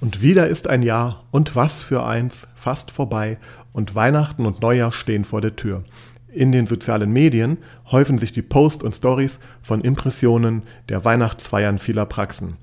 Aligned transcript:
Und 0.00 0.22
wieder 0.22 0.46
ist 0.46 0.68
ein 0.68 0.82
Jahr 0.82 1.24
und 1.30 1.56
was 1.56 1.80
für 1.80 2.04
eins 2.04 2.46
fast 2.54 2.90
vorbei 2.90 3.38
und 3.72 3.94
Weihnachten 3.94 4.46
und 4.46 4.60
Neujahr 4.60 4.92
stehen 4.92 5.24
vor 5.24 5.40
der 5.40 5.56
Tür. 5.56 5.82
In 6.28 6.52
den 6.52 6.66
sozialen 6.66 7.12
Medien 7.12 7.58
häufen 7.90 8.18
sich 8.18 8.32
die 8.32 8.42
Posts 8.42 8.84
und 8.84 8.94
Stories 8.94 9.40
von 9.60 9.80
Impressionen 9.80 10.62
der 10.88 11.04
Weihnachtsfeiern 11.04 11.78
vieler 11.78 12.06
Praxen. 12.06 12.56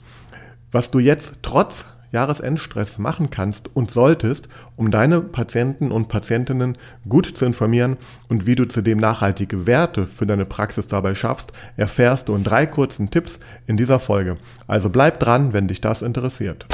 Was 0.72 0.92
du 0.92 1.00
jetzt 1.00 1.38
trotz 1.42 1.88
Jahresendstress 2.12 2.98
machen 2.98 3.30
kannst 3.30 3.76
und 3.76 3.92
solltest, 3.92 4.48
um 4.78 4.92
deine 4.92 5.20
Patienten 5.20 5.92
und 5.92 6.08
Patientinnen 6.08 6.78
gut 7.10 7.26
zu 7.38 7.46
informieren 7.46 7.98
und 8.30 8.46
wie 8.46 8.56
du 8.56 8.66
zudem 8.66 9.00
nachhaltige 9.00 9.68
Werte 9.68 10.08
für 10.08 10.26
deine 10.26 10.46
Praxis 10.46 10.88
dabei 10.88 11.16
schaffst, 11.16 11.52
erfährst 11.76 12.30
du 12.30 12.36
in 12.36 12.46
drei 12.46 12.66
kurzen 12.66 13.10
Tipps 13.10 13.40
in 13.68 13.76
dieser 13.76 14.00
Folge. 14.00 14.36
Also 14.68 14.90
bleib 14.90 15.20
dran, 15.20 15.52
wenn 15.52 15.68
dich 15.68 15.82
das 15.82 16.02
interessiert. 16.02 16.66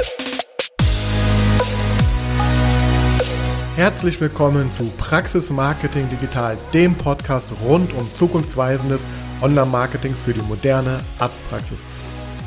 Herzlich 3.74 4.20
willkommen 4.20 4.70
zu 4.70 4.84
Praxis 4.98 5.48
Marketing 5.48 6.06
Digital, 6.10 6.58
dem 6.74 6.94
Podcast 6.94 7.48
rund 7.64 7.94
um 7.94 8.06
zukunftsweisendes 8.14 9.00
Online-Marketing 9.40 10.14
für 10.14 10.34
die 10.34 10.42
moderne 10.42 11.00
Arztpraxis. 11.18 11.78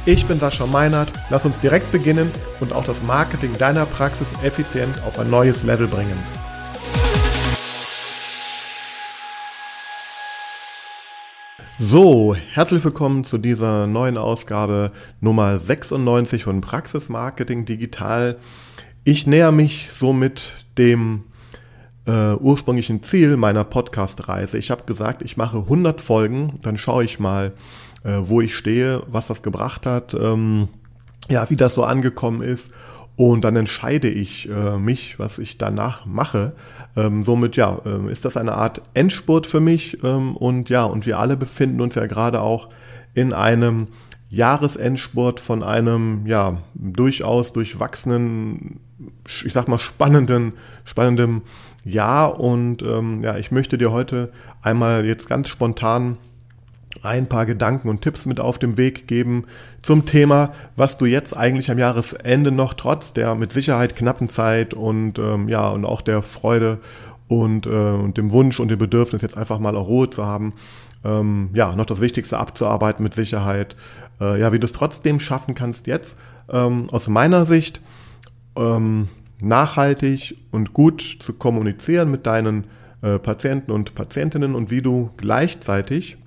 Ich 0.05 0.23
bin 0.27 0.37
Sascha 0.37 0.67
Meinert, 0.67 1.11
lass 1.31 1.43
uns 1.43 1.59
direkt 1.59 1.91
beginnen 1.91 2.29
und 2.59 2.73
auch 2.73 2.83
das 2.83 3.01
Marketing 3.01 3.57
deiner 3.57 3.87
Praxis 3.87 4.27
effizient 4.43 5.01
auf 5.01 5.17
ein 5.17 5.31
neues 5.31 5.63
Level 5.63 5.87
bringen. 5.87 6.19
So, 11.79 12.35
herzlich 12.35 12.83
willkommen 12.83 13.23
zu 13.23 13.39
dieser 13.39 13.87
neuen 13.87 14.19
Ausgabe 14.19 14.91
Nummer 15.21 15.57
96 15.57 16.43
von 16.43 16.61
Praxis 16.61 17.09
Marketing 17.09 17.65
Digital. 17.65 18.37
Ich 19.07 19.27
näher 19.27 19.51
mich 19.51 19.89
somit 19.93 20.65
dem 20.79 21.25
äh, 22.07 22.33
ursprünglichen 22.33 23.03
Ziel 23.03 23.37
meiner 23.37 23.63
Podcast-Reise. 23.63 24.57
Ich 24.57 24.71
habe 24.71 24.85
gesagt, 24.85 25.21
ich 25.21 25.37
mache 25.37 25.59
100 25.59 26.01
Folgen, 26.01 26.57
dann 26.63 26.79
schaue 26.79 27.03
ich 27.03 27.19
mal, 27.19 27.53
äh, 28.03 28.17
wo 28.21 28.41
ich 28.41 28.55
stehe, 28.55 29.03
was 29.05 29.27
das 29.27 29.43
gebracht 29.43 29.85
hat, 29.85 30.15
ähm, 30.15 30.69
ja, 31.29 31.47
wie 31.51 31.55
das 31.55 31.75
so 31.75 31.83
angekommen 31.83 32.41
ist. 32.41 32.71
Und 33.15 33.43
dann 33.43 33.55
entscheide 33.55 34.09
ich 34.09 34.49
äh, 34.49 34.79
mich, 34.79 35.19
was 35.19 35.37
ich 35.37 35.59
danach 35.59 36.07
mache. 36.07 36.53
Ähm, 36.95 37.23
somit 37.23 37.57
ja, 37.57 37.79
äh, 37.85 38.11
ist 38.11 38.25
das 38.25 38.37
eine 38.37 38.55
Art 38.55 38.81
Endspurt 38.95 39.45
für 39.45 39.59
mich. 39.59 40.03
Ähm, 40.03 40.35
und 40.35 40.69
ja, 40.69 40.83
und 40.83 41.05
wir 41.05 41.19
alle 41.19 41.37
befinden 41.37 41.79
uns 41.79 41.93
ja 41.93 42.07
gerade 42.07 42.41
auch 42.41 42.69
in 43.13 43.33
einem 43.33 43.85
Jahresendspurt 44.29 45.39
von 45.39 45.63
einem 45.63 46.25
ja 46.25 46.61
durchaus 46.73 47.53
durchwachsenen, 47.53 48.79
ich 49.45 49.53
sag 49.53 49.67
mal 49.67 49.79
spannenden, 49.79 50.53
spannendem 50.83 51.43
Jahr. 51.83 52.39
Und 52.39 52.81
ähm, 52.81 53.23
ja, 53.23 53.37
ich 53.37 53.51
möchte 53.51 53.77
dir 53.77 53.91
heute 53.91 54.31
einmal 54.61 55.05
jetzt 55.05 55.29
ganz 55.29 55.49
spontan 55.49 56.17
ein 57.03 57.27
paar 57.27 57.45
Gedanken 57.45 57.89
und 57.89 58.01
Tipps 58.01 58.25
mit 58.25 58.39
auf 58.39 58.57
den 58.57 58.77
Weg 58.77 59.07
geben 59.07 59.45
zum 59.81 60.05
Thema, 60.05 60.53
was 60.75 60.97
du 60.97 61.05
jetzt 61.05 61.35
eigentlich 61.35 61.69
am 61.69 61.77
Jahresende 61.77 62.51
noch 62.51 62.73
trotz 62.73 63.13
der 63.13 63.35
mit 63.35 63.51
Sicherheit 63.51 63.95
knappen 63.95 64.29
Zeit 64.29 64.73
und 64.73 65.19
ähm, 65.19 65.49
ja 65.49 65.69
und 65.69 65.85
auch 65.85 66.01
der 66.01 66.21
Freude 66.21 66.79
und, 67.27 67.65
äh, 67.65 67.69
und 67.69 68.17
dem 68.17 68.31
Wunsch 68.31 68.59
und 68.59 68.69
dem 68.69 68.79
Bedürfnis 68.79 69.21
jetzt 69.21 69.37
einfach 69.37 69.59
mal 69.59 69.75
auch 69.75 69.87
Ruhe 69.87 70.09
zu 70.09 70.25
haben, 70.25 70.53
ähm, 71.03 71.49
ja 71.53 71.75
noch 71.75 71.85
das 71.85 72.01
Wichtigste 72.01 72.37
abzuarbeiten 72.37 73.03
mit 73.03 73.13
Sicherheit 73.13 73.75
äh, 74.19 74.39
ja, 74.39 74.51
wie 74.53 74.59
du 74.59 74.65
es 74.65 74.71
trotzdem 74.71 75.19
schaffen 75.19 75.55
kannst 75.55 75.87
jetzt, 75.87 76.17
ähm, 76.49 76.89
aus 76.91 77.07
meiner 77.07 77.45
Sicht, 77.45 77.81
ähm, 78.55 79.07
nachhaltig 79.41 80.37
und 80.51 80.73
gut 80.73 81.17
zu 81.19 81.33
kommunizieren 81.33 82.09
mit 82.09 82.25
deinen 82.25 82.65
äh, 83.01 83.19
Patienten 83.19 83.71
und 83.71 83.95
Patientinnen 83.95 84.55
und 84.55 84.71
wie 84.71 84.81
du 84.81 85.11
gleichzeitig 85.17 86.17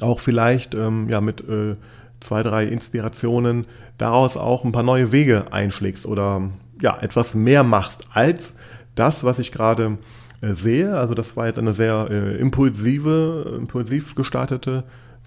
auch 0.00 0.20
vielleicht 0.20 0.74
ähm, 0.74 1.08
ja, 1.08 1.20
mit 1.20 1.48
äh, 1.48 1.76
zwei, 2.20 2.42
drei 2.42 2.64
Inspirationen 2.64 3.66
daraus 3.98 4.36
auch 4.36 4.64
ein 4.64 4.72
paar 4.72 4.82
neue 4.82 5.12
Wege 5.12 5.52
einschlägst 5.52 6.06
oder 6.06 6.50
ja, 6.82 6.98
etwas 7.00 7.34
mehr 7.34 7.62
machst 7.62 8.06
als 8.12 8.54
das, 8.94 9.24
was 9.24 9.38
ich 9.38 9.52
gerade 9.52 9.98
äh, 10.42 10.54
sehe. 10.54 10.96
Also 10.96 11.14
das 11.14 11.36
war 11.36 11.46
jetzt 11.46 11.58
eine 11.58 11.72
sehr 11.72 12.08
äh, 12.10 12.36
impulsive, 12.36 13.56
impulsiv 13.58 14.14
gestartete 14.14 14.84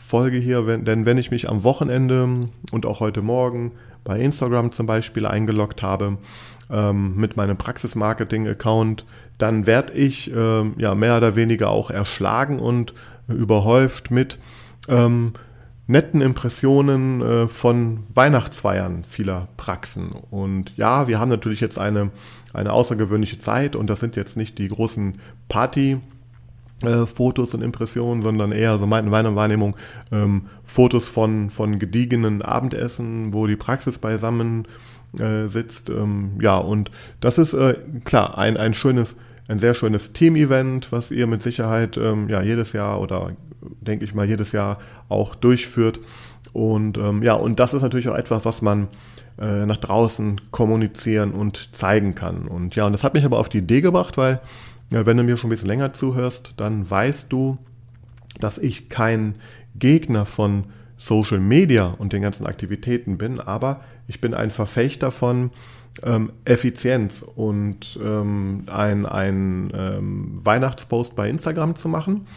Folge 0.09 0.37
hier, 0.37 0.65
wenn, 0.65 0.85
denn 0.85 1.05
wenn 1.05 1.17
ich 1.17 1.29
mich 1.29 1.49
am 1.49 1.63
Wochenende 1.63 2.47
und 2.71 2.85
auch 2.85 2.99
heute 2.99 3.21
Morgen 3.21 3.73
bei 4.03 4.19
Instagram 4.19 4.71
zum 4.71 4.87
Beispiel 4.87 5.27
eingeloggt 5.27 5.83
habe 5.83 6.17
ähm, 6.71 7.15
mit 7.15 7.37
meinem 7.37 7.57
Praxis-Marketing-Account, 7.57 9.05
dann 9.37 9.67
werde 9.67 9.93
ich 9.93 10.31
ähm, 10.35 10.73
ja 10.77 10.95
mehr 10.95 11.17
oder 11.17 11.35
weniger 11.35 11.69
auch 11.69 11.91
erschlagen 11.91 12.59
und 12.59 12.93
überhäuft 13.27 14.09
mit 14.09 14.39
ähm, 14.87 15.33
netten 15.85 16.21
Impressionen 16.21 17.21
äh, 17.21 17.47
von 17.47 17.99
Weihnachtsfeiern 18.15 19.03
vieler 19.03 19.49
Praxen. 19.57 20.11
Und 20.31 20.75
ja, 20.75 21.07
wir 21.07 21.19
haben 21.19 21.29
natürlich 21.29 21.59
jetzt 21.59 21.77
eine, 21.77 22.09
eine 22.53 22.73
außergewöhnliche 22.73 23.37
Zeit 23.37 23.75
und 23.75 23.87
das 23.87 23.99
sind 23.99 24.15
jetzt 24.15 24.37
nicht 24.37 24.57
die 24.57 24.69
großen 24.69 25.19
Party- 25.49 25.99
äh, 26.83 27.05
Fotos 27.05 27.53
und 27.53 27.61
Impressionen, 27.61 28.21
sondern 28.21 28.51
eher, 28.51 28.77
so 28.77 28.87
meine 28.87 29.11
Wahrnehmung, 29.11 29.75
ähm, 30.11 30.43
Fotos 30.63 31.07
von, 31.07 31.49
von 31.49 31.79
gediegenen 31.79 32.41
Abendessen, 32.41 33.33
wo 33.33 33.47
die 33.47 33.55
Praxis 33.55 33.97
beisammen 33.97 34.67
äh, 35.17 35.47
sitzt. 35.47 35.89
Ähm, 35.89 36.37
ja, 36.41 36.57
und 36.57 36.91
das 37.19 37.37
ist 37.37 37.53
äh, 37.53 37.75
klar 38.05 38.37
ein, 38.37 38.57
ein 38.57 38.73
schönes, 38.73 39.15
ein 39.47 39.59
sehr 39.59 39.73
schönes 39.73 40.13
Team-Event, 40.13 40.91
was 40.91 41.11
ihr 41.11 41.27
mit 41.27 41.41
Sicherheit 41.41 41.97
ähm, 41.97 42.29
ja 42.29 42.41
jedes 42.41 42.73
Jahr 42.73 43.01
oder 43.01 43.31
denke 43.81 44.05
ich 44.05 44.13
mal 44.13 44.27
jedes 44.27 44.51
Jahr 44.51 44.79
auch 45.09 45.35
durchführt. 45.35 45.99
Und 46.53 46.97
ähm, 46.97 47.23
ja, 47.23 47.33
und 47.33 47.59
das 47.59 47.73
ist 47.73 47.81
natürlich 47.81 48.09
auch 48.09 48.15
etwas, 48.15 48.45
was 48.45 48.61
man 48.61 48.87
äh, 49.39 49.65
nach 49.65 49.77
draußen 49.77 50.39
kommunizieren 50.51 51.31
und 51.31 51.75
zeigen 51.75 52.15
kann. 52.15 52.47
Und 52.47 52.75
ja, 52.75 52.85
und 52.85 52.93
das 52.93 53.03
hat 53.03 53.13
mich 53.13 53.25
aber 53.25 53.39
auf 53.39 53.49
die 53.49 53.59
Idee 53.59 53.81
gebracht, 53.81 54.17
weil 54.17 54.39
wenn 54.89 55.17
du 55.17 55.23
mir 55.23 55.37
schon 55.37 55.49
ein 55.49 55.51
bisschen 55.51 55.67
länger 55.67 55.93
zuhörst, 55.93 56.53
dann 56.57 56.89
weißt 56.89 57.31
du, 57.31 57.57
dass 58.39 58.57
ich 58.57 58.89
kein 58.89 59.35
Gegner 59.75 60.25
von 60.25 60.65
Social 60.97 61.39
Media 61.39 61.87
und 61.97 62.13
den 62.13 62.21
ganzen 62.21 62.45
Aktivitäten 62.45 63.17
bin, 63.17 63.39
aber 63.39 63.81
ich 64.07 64.19
bin 64.19 64.33
ein 64.33 64.51
Verfechter 64.51 65.11
von 65.11 65.51
ähm, 66.03 66.31
Effizienz 66.45 67.21
und 67.21 67.99
ähm, 68.03 68.63
ein, 68.67 69.05
ein 69.05 69.71
ähm, 69.73 70.39
Weihnachtspost 70.43 71.15
bei 71.15 71.29
Instagram 71.29 71.75
zu 71.75 71.87
machen, 71.87 72.27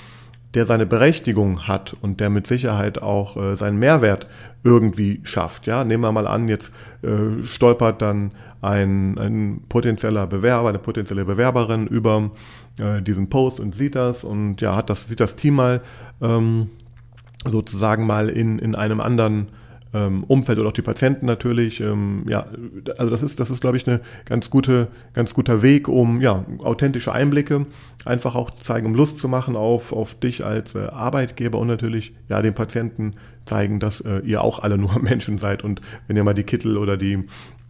der 0.54 0.66
seine 0.66 0.86
Berechtigung 0.86 1.66
hat 1.66 1.94
und 2.00 2.20
der 2.20 2.30
mit 2.30 2.46
Sicherheit 2.46 3.00
auch 3.00 3.36
äh, 3.36 3.56
seinen 3.56 3.78
Mehrwert 3.78 4.26
irgendwie 4.64 5.20
schafft. 5.24 5.66
Ja, 5.66 5.84
nehmen 5.84 6.02
wir 6.02 6.12
mal 6.12 6.26
an, 6.26 6.48
jetzt 6.48 6.74
äh, 7.02 7.44
stolpert 7.44 8.02
dann 8.02 8.32
ein, 8.60 9.18
ein 9.18 9.62
potenzieller 9.68 10.26
Bewerber, 10.26 10.68
eine 10.68 10.78
potenzielle 10.78 11.24
Bewerberin 11.24 11.86
über 11.86 12.30
äh, 12.78 13.02
diesen 13.02 13.28
Post 13.28 13.60
und 13.60 13.74
sieht 13.74 13.94
das 13.94 14.24
und 14.24 14.60
ja, 14.60 14.76
hat 14.76 14.90
das, 14.90 15.08
sieht 15.08 15.20
das 15.20 15.36
Team 15.36 15.54
mal 15.54 15.80
ähm, 16.20 16.70
sozusagen 17.44 18.06
mal 18.06 18.28
in, 18.28 18.58
in 18.58 18.74
einem 18.74 19.00
anderen 19.00 19.48
ähm, 19.94 20.24
Umfeld 20.24 20.58
oder 20.58 20.68
auch 20.68 20.72
die 20.72 20.82
Patienten 20.82 21.26
natürlich. 21.26 21.80
Ähm, 21.80 22.24
ja, 22.28 22.46
also 22.98 23.10
das 23.10 23.22
ist, 23.22 23.40
das 23.40 23.50
ist, 23.50 23.60
glaube 23.60 23.76
ich, 23.76 23.86
eine 23.86 24.00
ganz 24.24 24.50
gute, 24.50 24.88
ganz 25.14 25.34
guter 25.34 25.62
Weg, 25.62 25.88
um 25.88 26.20
ja, 26.20 26.44
authentische 26.58 27.12
Einblicke 27.12 27.66
einfach 28.04 28.34
auch 28.34 28.50
zeigen, 28.58 28.86
um 28.86 28.94
Lust 28.94 29.18
zu 29.18 29.28
machen 29.28 29.56
auf, 29.56 29.92
auf 29.92 30.18
dich 30.18 30.44
als 30.44 30.74
äh, 30.74 30.86
Arbeitgeber 30.86 31.58
und 31.58 31.68
natürlich 31.68 32.14
ja 32.28 32.42
den 32.42 32.54
Patienten 32.54 33.14
zeigen, 33.44 33.80
dass 33.80 34.00
äh, 34.00 34.18
ihr 34.20 34.42
auch 34.42 34.60
alle 34.60 34.78
nur 34.82 34.98
Menschen 35.00 35.38
seid 35.38 35.64
und 35.64 35.80
wenn 36.06 36.16
ihr 36.16 36.24
mal 36.24 36.34
die 36.34 36.44
Kittel 36.44 36.76
oder 36.76 36.96
die, 36.96 37.24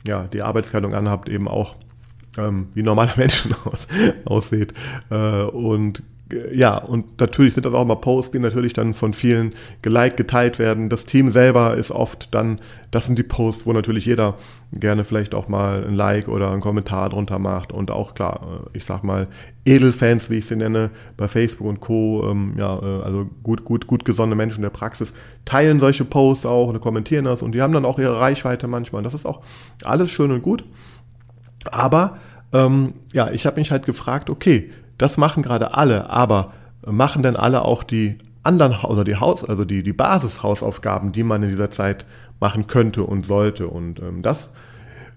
ja, 0.06 0.24
die 0.24 0.42
Arbeitskleidung 0.42 0.94
anhabt, 0.94 1.28
eben 1.28 1.48
auch 1.48 1.76
ähm, 2.38 2.68
wie 2.74 2.82
normale 2.82 3.12
Menschen 3.16 3.54
aus, 3.64 3.88
aussieht. 4.24 4.74
Äh, 5.10 5.42
und 5.42 6.02
ja, 6.52 6.78
und 6.78 7.20
natürlich 7.20 7.54
sind 7.54 7.66
das 7.66 7.74
auch 7.74 7.84
mal 7.84 7.96
Posts, 7.96 8.32
die 8.32 8.38
natürlich 8.38 8.72
dann 8.72 8.94
von 8.94 9.12
vielen 9.12 9.54
geliked, 9.82 10.16
geteilt 10.16 10.58
werden. 10.58 10.88
Das 10.88 11.06
Team 11.06 11.30
selber 11.30 11.74
ist 11.74 11.90
oft 11.90 12.34
dann, 12.34 12.60
das 12.90 13.06
sind 13.06 13.18
die 13.18 13.22
Posts, 13.22 13.66
wo 13.66 13.72
natürlich 13.72 14.06
jeder 14.06 14.36
gerne 14.72 15.04
vielleicht 15.04 15.34
auch 15.34 15.48
mal 15.48 15.84
ein 15.86 15.94
Like 15.94 16.28
oder 16.28 16.50
einen 16.50 16.60
Kommentar 16.60 17.10
drunter 17.10 17.38
macht. 17.38 17.72
Und 17.72 17.90
auch 17.90 18.14
klar, 18.14 18.40
äh, 18.74 18.76
ich 18.76 18.84
sag 18.84 19.04
mal, 19.04 19.28
Edelfans, 19.64 20.30
wie 20.30 20.36
ich 20.36 20.46
sie 20.46 20.56
nenne, 20.56 20.90
bei 21.16 21.28
Facebook 21.28 21.66
und 21.66 21.80
Co., 21.80 22.28
ähm, 22.30 22.54
ja, 22.58 22.78
äh, 22.78 23.02
also 23.02 23.28
gut, 23.42 23.64
gut, 23.64 23.86
gut 23.86 24.04
gesonnene 24.04 24.36
Menschen 24.36 24.62
der 24.62 24.70
Praxis, 24.70 25.12
teilen 25.44 25.80
solche 25.80 26.04
Posts 26.04 26.46
auch 26.46 26.68
oder 26.68 26.78
kommentieren 26.78 27.24
das 27.24 27.42
und 27.42 27.52
die 27.52 27.62
haben 27.62 27.72
dann 27.72 27.84
auch 27.84 27.98
ihre 27.98 28.18
Reichweite 28.18 28.66
manchmal. 28.66 29.02
Das 29.02 29.14
ist 29.14 29.26
auch 29.26 29.42
alles 29.84 30.10
schön 30.10 30.32
und 30.32 30.42
gut. 30.42 30.64
Aber 31.70 32.18
ähm, 32.52 32.94
ja, 33.12 33.30
ich 33.30 33.46
habe 33.46 33.60
mich 33.60 33.70
halt 33.70 33.86
gefragt, 33.86 34.30
okay, 34.30 34.70
das 34.98 35.16
machen 35.16 35.42
gerade 35.42 35.74
alle, 35.74 36.10
aber 36.10 36.52
machen 36.86 37.22
denn 37.22 37.36
alle 37.36 37.64
auch 37.64 37.82
die 37.82 38.18
anderen 38.42 38.84
oder 38.84 39.04
die 39.04 39.16
Haus, 39.16 39.44
also 39.44 39.64
die, 39.64 39.82
die 39.82 39.92
Basishausaufgaben, 39.92 41.12
die 41.12 41.22
man 41.22 41.42
in 41.42 41.50
dieser 41.50 41.70
Zeit 41.70 42.04
machen 42.40 42.66
könnte 42.66 43.04
und 43.04 43.24
sollte. 43.24 43.68
Und 43.68 44.00
ähm, 44.00 44.22
das 44.22 44.50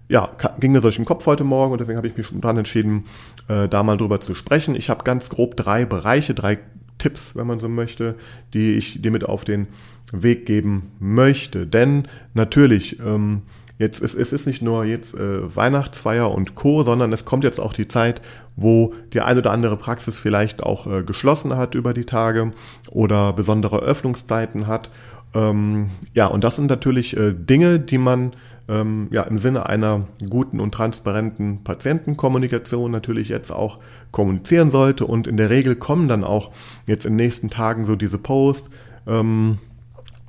ja, 0.07 0.29
ging 0.59 0.71
mir 0.71 0.81
durch 0.81 0.97
den 0.97 1.05
Kopf 1.05 1.25
heute 1.25 1.43
Morgen 1.43 1.71
und 1.71 1.81
deswegen 1.81 1.97
habe 1.97 2.07
ich 2.07 2.15
mich 2.15 2.27
spontan 2.27 2.57
entschieden, 2.57 3.05
äh, 3.47 3.67
da 3.67 3.81
mal 3.81 3.97
drüber 3.97 4.19
zu 4.19 4.35
sprechen. 4.35 4.75
Ich 4.75 4.89
habe 4.89 5.03
ganz 5.03 5.29
grob 5.29 5.57
drei 5.57 5.85
Bereiche, 5.85 6.35
drei 6.35 6.59
Tipps, 6.99 7.35
wenn 7.35 7.47
man 7.47 7.59
so 7.59 7.67
möchte, 7.67 8.15
die 8.53 8.73
ich 8.73 9.01
dir 9.01 9.11
mit 9.11 9.25
auf 9.25 9.43
den 9.43 9.67
Weg 10.11 10.45
geben 10.45 10.91
möchte. 10.99 11.65
Denn 11.65 12.07
natürlich, 12.33 12.99
ähm, 12.99 13.41
jetzt 13.77 14.01
es, 14.01 14.15
es 14.15 14.31
ist 14.33 14.47
nicht 14.47 14.61
nur 14.61 14.85
jetzt 14.85 15.15
äh, 15.15 15.55
Weihnachtsfeier 15.55 16.31
und 16.31 16.55
Co., 16.55 16.83
sondern 16.83 17.11
es 17.13 17.25
kommt 17.25 17.43
jetzt 17.43 17.59
auch 17.59 17.73
die 17.73 17.87
Zeit, 17.87 18.21
wo 18.55 18.93
die 19.13 19.21
eine 19.21 19.39
oder 19.39 19.51
andere 19.51 19.77
Praxis 19.77 20.17
vielleicht 20.17 20.63
auch 20.63 20.87
äh, 20.87 21.03
geschlossen 21.03 21.55
hat 21.57 21.75
über 21.75 21.93
die 21.93 22.05
Tage 22.05 22.51
oder 22.91 23.33
besondere 23.33 23.79
Öffnungszeiten 23.79 24.67
hat. 24.67 24.89
Ähm, 25.33 25.89
ja, 26.13 26.27
und 26.27 26.43
das 26.43 26.55
sind 26.55 26.67
natürlich 26.67 27.17
äh, 27.17 27.33
Dinge, 27.33 27.79
die 27.79 27.97
man 27.97 28.33
ähm, 28.67 29.09
ja, 29.11 29.23
im 29.23 29.37
Sinne 29.37 29.67
einer 29.67 30.05
guten 30.29 30.59
und 30.59 30.73
transparenten 30.73 31.63
Patientenkommunikation 31.63 32.91
natürlich 32.91 33.29
jetzt 33.29 33.51
auch 33.51 33.79
kommunizieren 34.11 34.71
sollte. 34.71 35.05
Und 35.05 35.27
in 35.27 35.37
der 35.37 35.49
Regel 35.49 35.75
kommen 35.75 36.07
dann 36.07 36.23
auch 36.23 36.51
jetzt 36.87 37.05
in 37.05 37.13
den 37.13 37.25
nächsten 37.25 37.49
Tagen 37.49 37.85
so 37.85 37.95
diese 37.95 38.17
Posts, 38.17 38.69
ähm, 39.07 39.59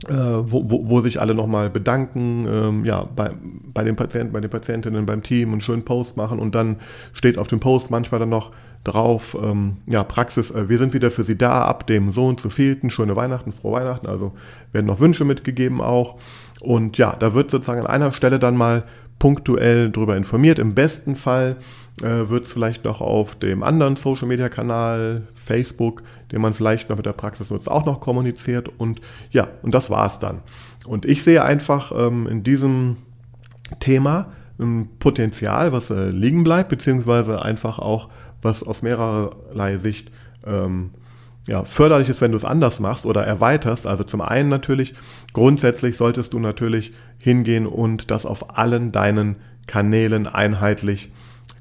äh, 0.05 0.13
wo, 0.13 0.69
wo, 0.69 0.89
wo, 0.89 1.01
sich 1.01 1.21
alle 1.21 1.35
nochmal 1.35 1.71
bedanken, 1.71 2.47
ähm, 2.51 2.85
ja, 2.85 3.09
bei, 3.17 3.31
bei 3.73 3.83
den 3.83 3.97
Patienten, 3.97 4.33
bei 4.33 4.41
den 4.41 4.51
Patientinnen, 4.51 5.07
beim 5.07 5.23
Team 5.23 5.53
und 5.53 5.63
schönen 5.63 5.85
Post 5.85 6.17
machen 6.17 6.39
und 6.39 6.55
dann 6.55 6.77
steht 7.15 7.39
auf 7.39 7.49
dem 7.49 7.61
Post 7.61 7.91
manchmal 7.91 8.21
dann 8.21 8.29
noch 8.29 8.53
drauf, 8.85 9.37
ähm, 9.43 9.79
ja, 9.87 10.05
Praxis, 10.05 10.51
äh, 10.51 10.69
wir 10.69 10.79
sind 10.79 10.93
wieder 10.93 11.11
für 11.11 11.25
Sie 11.25 11.37
da 11.37 11.65
ab 11.65 11.87
dem 11.87 12.13
so 12.13 12.27
und 12.27 12.41
so 12.41 12.51
vielten, 12.51 12.91
schöne 12.91 13.17
Weihnachten, 13.17 13.53
frohe 13.53 13.81
Weihnachten, 13.81 14.07
also 14.07 14.33
werden 14.73 14.87
noch 14.87 15.01
Wünsche 15.01 15.25
mitgegeben 15.25 15.81
auch. 15.81 16.17
Und 16.61 16.99
ja, 16.99 17.15
da 17.19 17.35
wird 17.35 17.51
sozusagen 17.51 17.81
an 17.81 17.87
einer 17.87 18.13
Stelle 18.13 18.39
dann 18.39 18.57
mal 18.57 18.85
punktuell 19.19 19.91
darüber 19.91 20.17
informiert. 20.17 20.59
Im 20.59 20.75
besten 20.75 21.17
Fall 21.17 21.57
äh, 22.03 22.29
wird 22.29 22.45
es 22.45 22.53
vielleicht 22.53 22.85
noch 22.85 23.01
auf 23.01 23.37
dem 23.37 23.63
anderen 23.63 23.97
Social 23.97 24.29
Media 24.29 24.49
Kanal, 24.49 25.27
Facebook, 25.35 26.03
den 26.33 26.41
man 26.41 26.55
vielleicht 26.55 26.91
noch 26.91 26.97
mit 26.97 27.07
der 27.07 27.13
Praxis 27.13 27.51
nutzt, 27.51 27.71
auch 27.71 27.87
noch 27.87 28.01
kommuniziert. 28.01 28.69
Und 28.79 29.01
ja, 29.31 29.49
und 29.63 29.75
das 29.75 29.91
war 29.91 30.07
es 30.07 30.19
dann. 30.19 30.43
Und 30.87 31.05
ich 31.05 31.23
sehe 31.23 31.43
einfach 31.43 31.93
ähm, 31.97 32.27
in 32.27 32.43
diesem 32.43 32.97
Thema 33.81 34.33
ein 34.59 34.89
Potenzial, 34.99 35.73
was 35.73 35.91
äh, 35.91 36.11
liegen 36.11 36.45
bleibt, 36.45 36.69
beziehungsweise 36.69 37.43
einfach 37.43 37.79
auch 37.79 38.09
was 38.43 38.63
aus 38.63 38.83
mehrerlei 38.83 39.79
Sicht 39.79 40.11
ähm, 40.47 40.91
ja, 41.47 41.65
förderlich 41.65 42.09
ist, 42.09 42.21
wenn 42.21 42.33
du 42.33 42.37
es 42.37 42.45
anders 42.45 42.81
machst 42.81 43.07
oder 43.07 43.25
erweiterst. 43.25 43.87
Also 43.87 44.05
zum 44.05 44.21
einen 44.21 44.49
natürlich, 44.49 44.95
grundsätzlich 45.33 45.97
solltest 45.97 46.33
du 46.33 46.39
natürlich 46.39 46.93
hingehen 47.23 47.67
und 47.67 48.11
das 48.11 48.27
auf 48.27 48.57
allen 48.59 48.93
deinen 48.93 49.37
Kanälen 49.67 50.27
einheitlich 50.27 51.11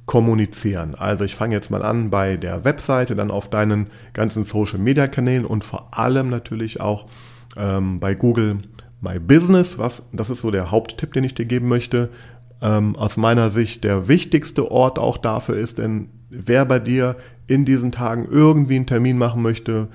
kommunizieren. 0.05 0.95
Also 0.95 1.23
ich 1.23 1.35
fange 1.35 1.55
jetzt 1.55 1.71
mal 1.71 1.83
an 1.83 2.09
bei 2.09 2.37
der 2.37 2.63
Webseite, 2.63 3.15
dann 3.15 3.31
auf 3.31 3.49
deinen 3.49 3.87
ganzen 4.13 4.43
Social-Media-Kanälen 4.43 5.45
und 5.45 5.63
vor 5.63 5.97
allem 5.97 6.29
natürlich 6.29 6.79
auch 6.79 7.07
ähm, 7.57 7.99
bei 7.99 8.13
Google 8.13 8.59
My 9.01 9.19
Business. 9.19 9.77
Was, 9.77 10.03
das 10.13 10.29
ist 10.29 10.41
so 10.41 10.51
der 10.51 10.71
Haupttipp, 10.71 11.13
den 11.13 11.23
ich 11.23 11.33
dir 11.33 11.45
geben 11.45 11.67
möchte. 11.67 12.09
Ähm, 12.61 12.95
aus 12.95 13.17
meiner 13.17 13.49
Sicht 13.49 13.83
der 13.83 14.07
wichtigste 14.07 14.71
Ort 14.71 14.99
auch 14.99 15.17
dafür 15.17 15.57
ist, 15.57 15.79
denn 15.79 16.09
wer 16.29 16.65
bei 16.65 16.79
dir 16.79 17.15
in 17.47 17.65
diesen 17.65 17.91
Tagen 17.91 18.27
irgendwie 18.29 18.75
einen 18.75 18.87
Termin 18.87 19.17
machen 19.17 19.41
möchte 19.41 19.87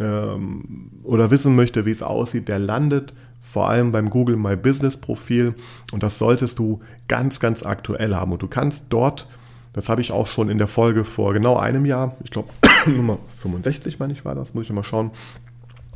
ähm, 0.00 0.90
oder 1.02 1.30
wissen 1.30 1.56
möchte, 1.56 1.86
wie 1.86 1.90
es 1.90 2.02
aussieht, 2.02 2.48
der 2.48 2.58
landet 2.58 3.14
vor 3.54 3.68
allem 3.68 3.92
beim 3.92 4.10
Google 4.10 4.36
My 4.36 4.56
Business 4.56 4.96
Profil. 4.96 5.54
Und 5.92 6.02
das 6.02 6.18
solltest 6.18 6.58
du 6.58 6.80
ganz, 7.06 7.38
ganz 7.38 7.62
aktuell 7.62 8.16
haben. 8.16 8.32
Und 8.32 8.42
du 8.42 8.48
kannst 8.48 8.86
dort, 8.88 9.28
das 9.72 9.88
habe 9.88 10.00
ich 10.00 10.10
auch 10.10 10.26
schon 10.26 10.48
in 10.48 10.58
der 10.58 10.66
Folge 10.66 11.04
vor 11.04 11.32
genau 11.32 11.56
einem 11.56 11.86
Jahr, 11.86 12.16
ich 12.24 12.32
glaube 12.32 12.48
Nummer 12.86 13.18
65 13.36 14.00
meine 14.00 14.12
ich 14.12 14.24
war 14.24 14.34
das, 14.34 14.54
muss 14.54 14.64
ich 14.64 14.72
mal 14.72 14.82
schauen, 14.82 15.12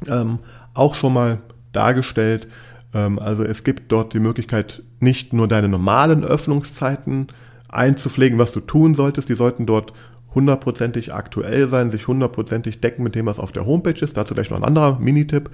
ähm, 0.06 0.38
auch 0.72 0.94
schon 0.94 1.12
mal 1.12 1.38
dargestellt. 1.72 2.46
Ähm, 2.94 3.19
also 3.19 3.43
es 3.43 3.64
gibt 3.64 3.90
dort 3.90 4.14
die 4.14 4.20
Möglichkeit, 4.20 4.84
nicht 5.00 5.32
nur 5.32 5.49
deine 5.49 5.66
normalen 5.66 6.22
Öffnungszeiten 6.22 7.26
einzupflegen, 7.69 8.38
was 8.38 8.52
du 8.52 8.61
tun 8.61 8.94
solltest, 8.94 9.28
die 9.28 9.34
sollten 9.34 9.66
dort 9.66 9.93
hundertprozentig 10.38 11.12
aktuell 11.12 11.67
sein, 11.67 11.90
sich 11.90 12.06
hundertprozentig 12.06 12.81
decken 12.81 13.02
mit 13.02 13.17
dem, 13.17 13.26
was 13.26 13.40
auf 13.40 13.50
der 13.50 13.67
Homepage 13.67 14.00
ist. 14.00 14.17
Dazu 14.17 14.35
gleich 14.35 14.50
noch 14.50 14.56
ein 14.56 14.64
anderer 14.64 15.00
Minitipp. 15.00 15.50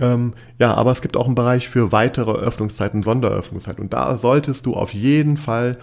Ähm, 0.00 0.34
ja, 0.60 0.72
aber 0.74 0.92
es 0.92 1.02
gibt 1.02 1.16
auch 1.16 1.26
einen 1.26 1.34
Bereich 1.34 1.68
für 1.68 1.90
weitere 1.90 2.30
Öffnungszeiten, 2.30 3.02
Sonderöffnungszeiten. 3.02 3.82
Und 3.82 3.92
da 3.92 4.16
solltest 4.16 4.66
du 4.66 4.74
auf 4.74 4.94
jeden 4.94 5.36
Fall 5.36 5.78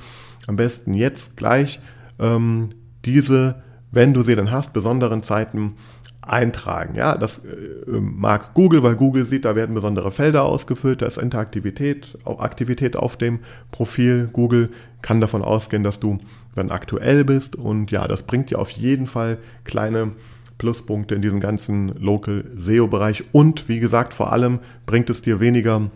am 0.47 0.55
besten 0.55 0.93
jetzt 0.93 1.35
gleich 1.35 1.81
ähm, 2.19 2.69
diese, 3.03 3.61
wenn 3.91 4.13
du 4.13 4.23
sie 4.23 4.37
dann 4.37 4.49
hast, 4.49 4.71
besonderen 4.71 5.23
Zeiten 5.23 5.73
eintragen. 6.21 6.95
Ja, 6.95 7.17
das 7.17 7.39
äh, 7.39 7.49
mag 7.89 8.53
Google, 8.53 8.83
weil 8.83 8.95
Google 8.95 9.25
sieht, 9.25 9.43
da 9.43 9.55
werden 9.55 9.75
besondere 9.75 10.11
Felder 10.11 10.43
ausgefüllt, 10.43 11.01
da 11.01 11.05
ist 11.05 11.17
Interaktivität, 11.17 12.17
auch 12.23 12.39
Aktivität 12.39 12.95
auf 12.95 13.17
dem 13.17 13.39
Profil. 13.71 14.29
Google 14.31 14.69
kann 15.01 15.21
davon 15.21 15.41
ausgehen, 15.41 15.83
dass 15.83 15.99
du 15.99 16.19
dann 16.57 16.71
aktuell 16.71 17.23
bist. 17.23 17.55
Und 17.55 17.91
ja, 17.91 18.07
das 18.07 18.23
bringt 18.23 18.49
dir 18.49 18.59
auf 18.59 18.71
jeden 18.71 19.07
Fall 19.07 19.37
kleine 19.63 20.11
Pluspunkte 20.57 21.15
in 21.15 21.21
diesem 21.21 21.39
ganzen 21.39 21.89
Local 21.99 22.45
SEO-Bereich 22.55 23.25
und 23.31 23.69
wie 23.69 23.79
gesagt, 23.79 24.13
vor 24.13 24.31
allem 24.31 24.59
bringt 24.85 25.09
es 25.09 25.21
dir 25.21 25.39
weniger 25.39 25.89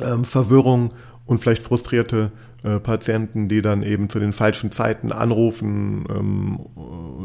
ähm, 0.00 0.24
Verwirrung 0.24 0.94
und 1.26 1.38
vielleicht 1.38 1.62
frustrierte 1.62 2.32
äh, 2.64 2.78
Patienten, 2.78 3.48
die 3.48 3.60
dann 3.60 3.82
eben 3.82 4.08
zu 4.08 4.20
den 4.20 4.32
falschen 4.32 4.70
Zeiten 4.70 5.10
anrufen. 5.10 6.04
Ähm, 6.08 6.60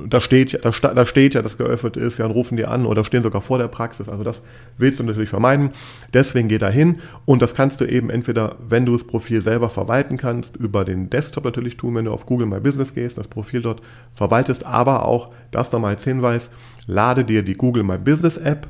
da, 0.09 0.19
steht, 0.19 0.59
da, 0.63 0.71
da 0.71 1.05
steht 1.05 1.35
ja, 1.35 1.44
dass 1.44 1.57
geöffnet 1.57 1.95
ist, 1.95 2.17
ja, 2.17 2.25
und 2.25 2.31
rufen 2.31 2.57
die 2.57 2.65
an 2.65 2.88
oder 2.88 3.03
stehen 3.03 3.21
sogar 3.21 3.41
vor 3.41 3.59
der 3.59 3.67
Praxis. 3.67 4.09
Also 4.09 4.23
das 4.23 4.41
willst 4.77 4.99
du 4.99 5.03
natürlich 5.03 5.29
vermeiden. 5.29 5.71
Deswegen 6.11 6.47
geh 6.47 6.57
da 6.57 6.69
hin 6.69 7.01
und 7.25 7.44
das 7.44 7.53
kannst 7.53 7.81
du 7.81 7.85
eben 7.85 8.09
entweder, 8.09 8.55
wenn 8.67 8.88
du 8.88 8.94
das 8.94 9.03
Profil 9.03 9.44
selber 9.44 9.69
verwalten 9.69 10.17
kannst, 10.17 10.55
über 10.55 10.83
den 10.83 11.11
Desktop 11.11 11.45
natürlich 11.45 11.77
tun, 11.77 11.94
wenn 11.94 12.05
du 12.05 12.13
auf 12.13 12.25
Google 12.25 12.47
My 12.47 12.59
Business 12.59 12.95
gehst, 12.95 13.19
das 13.19 13.27
Profil 13.27 13.61
dort 13.61 13.81
verwaltest, 14.15 14.65
aber 14.65 15.05
auch, 15.05 15.29
das 15.51 15.71
nochmal 15.71 15.94
als 15.94 16.03
Hinweis, 16.03 16.49
lade 16.88 17.23
dir 17.23 17.44
die 17.44 17.53
Google 17.53 17.83
My 17.83 17.99
Business 17.99 18.38
App 18.38 18.67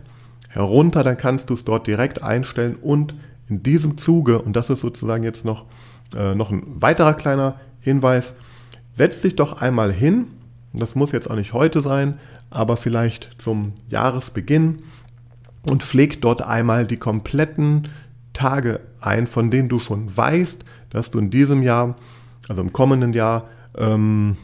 herunter, 0.49 1.03
dann 1.05 1.17
kannst 1.17 1.49
du 1.49 1.53
es 1.53 1.63
dort 1.63 1.87
direkt 1.87 2.23
einstellen 2.23 2.75
und 2.81 3.13
in 3.49 3.63
diesem 3.63 3.97
Zuge, 3.97 4.39
und 4.41 4.55
das 4.55 4.69
ist 4.69 4.81
sozusagen 4.81 5.23
jetzt 5.23 5.45
noch 5.45 5.65
äh, 6.15 6.35
noch 6.35 6.51
ein 6.51 6.63
weiterer 6.81 7.13
kleiner 7.13 7.55
Hinweis. 7.81 8.35
Setz 8.93 9.21
dich 9.21 9.35
doch 9.35 9.61
einmal 9.61 9.91
hin, 9.91 10.27
das 10.73 10.95
muss 10.95 11.11
jetzt 11.11 11.29
auch 11.29 11.35
nicht 11.35 11.53
heute 11.53 11.81
sein, 11.81 12.19
aber 12.49 12.77
vielleicht 12.77 13.35
zum 13.37 13.73
Jahresbeginn 13.89 14.79
und 15.69 15.83
pfleg 15.83 16.21
dort 16.21 16.41
einmal 16.41 16.85
die 16.85 16.97
kompletten 16.97 17.89
Tage 18.33 18.79
ein, 19.01 19.27
von 19.27 19.51
denen 19.51 19.69
du 19.69 19.79
schon 19.79 20.15
weißt, 20.15 20.63
dass 20.89 21.11
du 21.11 21.19
in 21.19 21.29
diesem 21.29 21.61
Jahr, 21.61 21.95
also 22.47 22.61
im 22.61 22.73
kommenden 22.73 23.13
Jahr, 23.13 23.49
ähm, 23.77 24.37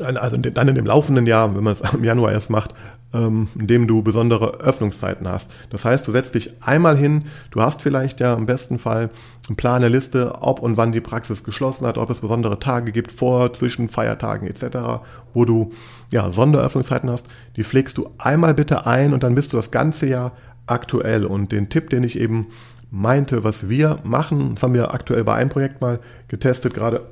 also 0.00 0.36
dann 0.36 0.68
in 0.68 0.74
dem 0.74 0.86
laufenden 0.86 1.26
Jahr, 1.26 1.54
wenn 1.54 1.64
man 1.64 1.72
es 1.72 1.80
im 1.92 2.04
Januar 2.04 2.32
erst 2.32 2.50
macht, 2.50 2.74
ähm, 3.14 3.48
indem 3.58 3.86
du 3.86 4.02
besondere 4.02 4.60
Öffnungszeiten 4.60 5.28
hast. 5.28 5.50
Das 5.70 5.84
heißt, 5.84 6.06
du 6.06 6.12
setzt 6.12 6.34
dich 6.34 6.54
einmal 6.60 6.96
hin, 6.96 7.24
du 7.50 7.60
hast 7.60 7.82
vielleicht 7.82 8.20
ja 8.20 8.34
im 8.34 8.46
besten 8.46 8.78
Fall 8.78 9.10
einen 9.48 9.56
Plan, 9.56 9.76
eine 9.76 9.88
Liste, 9.88 10.40
ob 10.40 10.60
und 10.60 10.76
wann 10.76 10.92
die 10.92 11.00
Praxis 11.00 11.44
geschlossen 11.44 11.86
hat, 11.86 11.98
ob 11.98 12.10
es 12.10 12.20
besondere 12.20 12.58
Tage 12.58 12.92
gibt, 12.92 13.12
vor, 13.12 13.52
zwischen 13.52 13.88
Feiertagen 13.88 14.46
etc., 14.46 15.02
wo 15.34 15.44
du 15.44 15.72
ja 16.10 16.32
Sonderöffnungszeiten 16.32 17.10
hast. 17.10 17.26
Die 17.56 17.64
pflegst 17.64 17.98
du 17.98 18.10
einmal 18.18 18.54
bitte 18.54 18.86
ein 18.86 19.12
und 19.12 19.22
dann 19.22 19.34
bist 19.34 19.52
du 19.52 19.56
das 19.56 19.70
ganze 19.70 20.06
Jahr 20.06 20.32
aktuell. 20.66 21.24
Und 21.24 21.52
den 21.52 21.68
Tipp, 21.68 21.90
den 21.90 22.04
ich 22.04 22.18
eben 22.18 22.48
meinte, 22.90 23.42
was 23.42 23.68
wir 23.68 23.98
machen, 24.04 24.54
das 24.54 24.62
haben 24.62 24.74
wir 24.74 24.92
aktuell 24.92 25.24
bei 25.24 25.34
einem 25.34 25.50
Projekt 25.50 25.80
mal 25.80 26.00
getestet 26.28 26.74
gerade. 26.74 27.06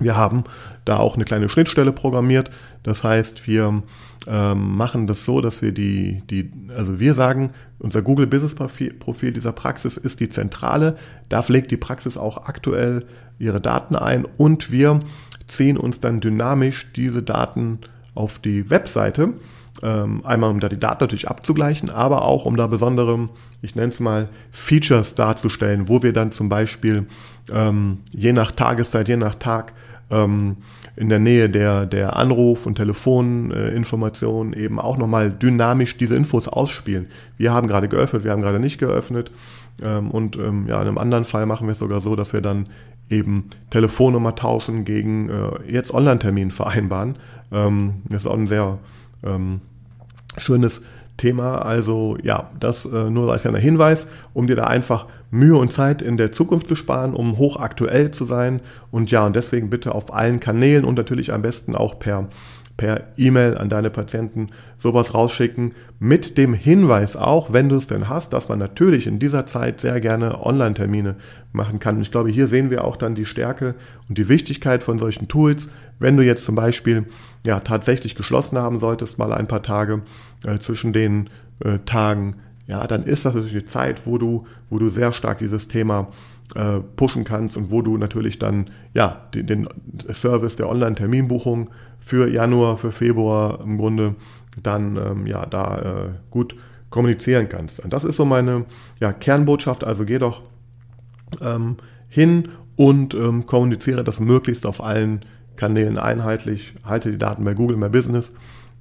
Wir 0.00 0.16
haben 0.16 0.44
da 0.84 0.98
auch 0.98 1.16
eine 1.16 1.24
kleine 1.24 1.48
Schnittstelle 1.48 1.92
programmiert. 1.92 2.50
Das 2.82 3.04
heißt, 3.04 3.46
wir 3.46 3.82
ähm, 4.26 4.76
machen 4.76 5.06
das 5.06 5.24
so, 5.24 5.40
dass 5.40 5.62
wir 5.62 5.72
die, 5.72 6.22
die, 6.30 6.50
also 6.74 7.00
wir 7.00 7.14
sagen, 7.14 7.52
unser 7.78 8.02
Google 8.02 8.26
Business 8.26 8.54
Profil 8.54 9.32
dieser 9.32 9.52
Praxis 9.52 9.96
ist 9.96 10.20
die 10.20 10.28
Zentrale. 10.28 10.96
Da 11.28 11.42
pflegt 11.42 11.70
die 11.70 11.76
Praxis 11.76 12.16
auch 12.16 12.46
aktuell 12.46 13.06
ihre 13.38 13.60
Daten 13.60 13.96
ein 13.96 14.26
und 14.36 14.70
wir 14.70 15.00
ziehen 15.46 15.76
uns 15.76 16.00
dann 16.00 16.20
dynamisch 16.20 16.92
diese 16.94 17.22
Daten 17.22 17.78
auf 18.14 18.38
die 18.38 18.70
Webseite. 18.70 19.34
Ähm, 19.82 20.26
einmal, 20.26 20.50
um 20.50 20.60
da 20.60 20.68
die 20.68 20.80
Daten 20.80 21.04
natürlich 21.04 21.28
abzugleichen, 21.28 21.88
aber 21.88 22.22
auch, 22.22 22.44
um 22.46 22.56
da 22.56 22.66
besondere, 22.66 23.28
ich 23.62 23.76
nenne 23.76 23.90
es 23.90 24.00
mal, 24.00 24.28
Features 24.50 25.14
darzustellen, 25.14 25.88
wo 25.88 26.02
wir 26.02 26.12
dann 26.12 26.32
zum 26.32 26.48
Beispiel 26.48 27.06
ähm, 27.52 27.98
je 28.10 28.32
nach 28.32 28.50
Tageszeit, 28.50 29.08
je 29.08 29.16
nach 29.16 29.36
Tag 29.36 29.72
ähm, 30.10 30.56
in 30.96 31.08
der 31.08 31.18
Nähe 31.18 31.48
der, 31.48 31.86
der 31.86 32.16
Anruf- 32.16 32.66
und 32.66 32.74
Telefoninformationen 32.74 34.52
eben 34.52 34.80
auch 34.80 34.96
nochmal 34.96 35.30
dynamisch 35.30 35.96
diese 35.96 36.16
Infos 36.16 36.48
ausspielen. 36.48 37.06
Wir 37.36 37.52
haben 37.52 37.68
gerade 37.68 37.88
geöffnet, 37.88 38.24
wir 38.24 38.32
haben 38.32 38.42
gerade 38.42 38.60
nicht 38.60 38.78
geöffnet. 38.78 39.30
Ähm, 39.82 40.10
und 40.10 40.36
ähm, 40.36 40.66
ja, 40.66 40.80
in 40.80 40.88
einem 40.88 40.98
anderen 40.98 41.24
Fall 41.24 41.46
machen 41.46 41.66
wir 41.66 41.72
es 41.72 41.78
sogar 41.78 42.00
so, 42.00 42.16
dass 42.16 42.32
wir 42.32 42.40
dann 42.40 42.66
eben 43.10 43.50
Telefonnummer 43.70 44.34
tauschen 44.34 44.84
gegen 44.84 45.30
äh, 45.30 45.72
jetzt 45.72 45.94
Online-Termin 45.94 46.50
vereinbaren. 46.50 47.16
Ähm, 47.52 48.02
das 48.08 48.22
ist 48.22 48.26
auch 48.26 48.34
ein 48.34 48.48
sehr 48.48 48.78
ähm, 49.24 49.60
schönes 50.36 50.82
Thema. 51.16 51.62
Also 51.62 52.16
ja, 52.22 52.50
das 52.60 52.84
äh, 52.86 53.10
nur 53.10 53.30
als 53.30 53.42
kleiner 53.42 53.58
Hinweis, 53.58 54.06
um 54.34 54.46
dir 54.46 54.56
da 54.56 54.64
einfach 54.64 55.06
Mühe 55.30 55.56
und 55.56 55.72
Zeit 55.72 56.02
in 56.02 56.16
der 56.16 56.32
Zukunft 56.32 56.66
zu 56.66 56.76
sparen, 56.76 57.14
um 57.14 57.36
hochaktuell 57.36 58.10
zu 58.10 58.24
sein. 58.24 58.60
Und 58.90 59.10
ja, 59.10 59.26
und 59.26 59.36
deswegen 59.36 59.70
bitte 59.70 59.94
auf 59.94 60.12
allen 60.12 60.40
Kanälen 60.40 60.84
und 60.84 60.96
natürlich 60.96 61.32
am 61.32 61.42
besten 61.42 61.74
auch 61.74 61.98
per 61.98 62.28
per 62.78 63.08
E-Mail 63.16 63.58
an 63.58 63.68
deine 63.68 63.90
Patienten 63.90 64.46
sowas 64.78 65.12
rausschicken. 65.12 65.74
Mit 65.98 66.38
dem 66.38 66.54
Hinweis 66.54 67.16
auch, 67.16 67.52
wenn 67.52 67.68
du 67.68 67.76
es 67.76 67.88
denn 67.88 68.08
hast, 68.08 68.32
dass 68.32 68.48
man 68.48 68.60
natürlich 68.60 69.06
in 69.06 69.18
dieser 69.18 69.44
Zeit 69.44 69.80
sehr 69.80 70.00
gerne 70.00 70.46
Online-Termine 70.46 71.16
machen 71.52 71.80
kann. 71.80 71.96
Und 71.96 72.02
ich 72.02 72.12
glaube, 72.12 72.30
hier 72.30 72.46
sehen 72.46 72.70
wir 72.70 72.84
auch 72.84 72.96
dann 72.96 73.16
die 73.16 73.26
Stärke 73.26 73.74
und 74.08 74.16
die 74.16 74.28
Wichtigkeit 74.28 74.82
von 74.84 74.98
solchen 74.98 75.28
Tools. 75.28 75.68
Wenn 75.98 76.16
du 76.16 76.24
jetzt 76.24 76.44
zum 76.44 76.54
Beispiel 76.54 77.06
ja 77.44 77.60
tatsächlich 77.60 78.14
geschlossen 78.14 78.56
haben 78.56 78.78
solltest, 78.78 79.18
mal 79.18 79.32
ein 79.32 79.48
paar 79.48 79.64
Tage 79.64 80.02
äh, 80.46 80.58
zwischen 80.58 80.92
den 80.92 81.28
äh, 81.64 81.80
Tagen, 81.80 82.36
ja, 82.68 82.86
dann 82.86 83.02
ist 83.02 83.24
das 83.24 83.34
natürlich 83.34 83.56
eine 83.56 83.64
Zeit, 83.64 84.06
wo 84.06 84.18
du, 84.18 84.46
wo 84.70 84.78
du 84.78 84.90
sehr 84.90 85.12
stark 85.12 85.38
dieses 85.38 85.68
Thema 85.68 86.08
äh, 86.54 86.80
pushen 86.96 87.24
kannst 87.24 87.56
und 87.56 87.70
wo 87.70 87.82
du 87.82 87.96
natürlich 87.96 88.38
dann 88.38 88.70
ja 88.94 89.22
den, 89.34 89.46
den 89.46 89.68
Service 90.12 90.56
der 90.56 90.68
Online-Terminbuchung 90.68 91.70
für 91.98 92.28
Januar, 92.28 92.78
für 92.78 92.92
Februar 92.92 93.60
im 93.62 93.78
Grunde 93.78 94.14
dann 94.62 94.96
ähm, 94.96 95.26
ja 95.26 95.46
da 95.46 95.78
äh, 95.78 96.08
gut 96.30 96.54
kommunizieren 96.90 97.48
kannst. 97.48 97.80
Und 97.80 97.92
das 97.92 98.04
ist 98.04 98.16
so 98.16 98.24
meine 98.24 98.66
ja, 99.00 99.12
Kernbotschaft. 99.12 99.82
Also 99.82 100.04
geh 100.04 100.18
doch 100.18 100.42
ähm, 101.42 101.76
hin 102.08 102.50
und 102.76 103.14
ähm, 103.14 103.46
kommuniziere 103.46 104.04
das 104.04 104.20
möglichst 104.20 104.66
auf 104.66 104.82
allen 104.82 105.20
Kanälen 105.56 105.98
einheitlich. 105.98 106.74
Halte 106.84 107.10
die 107.10 107.18
Daten 107.18 107.44
bei 107.44 107.54
Google 107.54 107.78
My 107.78 107.88
Business 107.88 108.32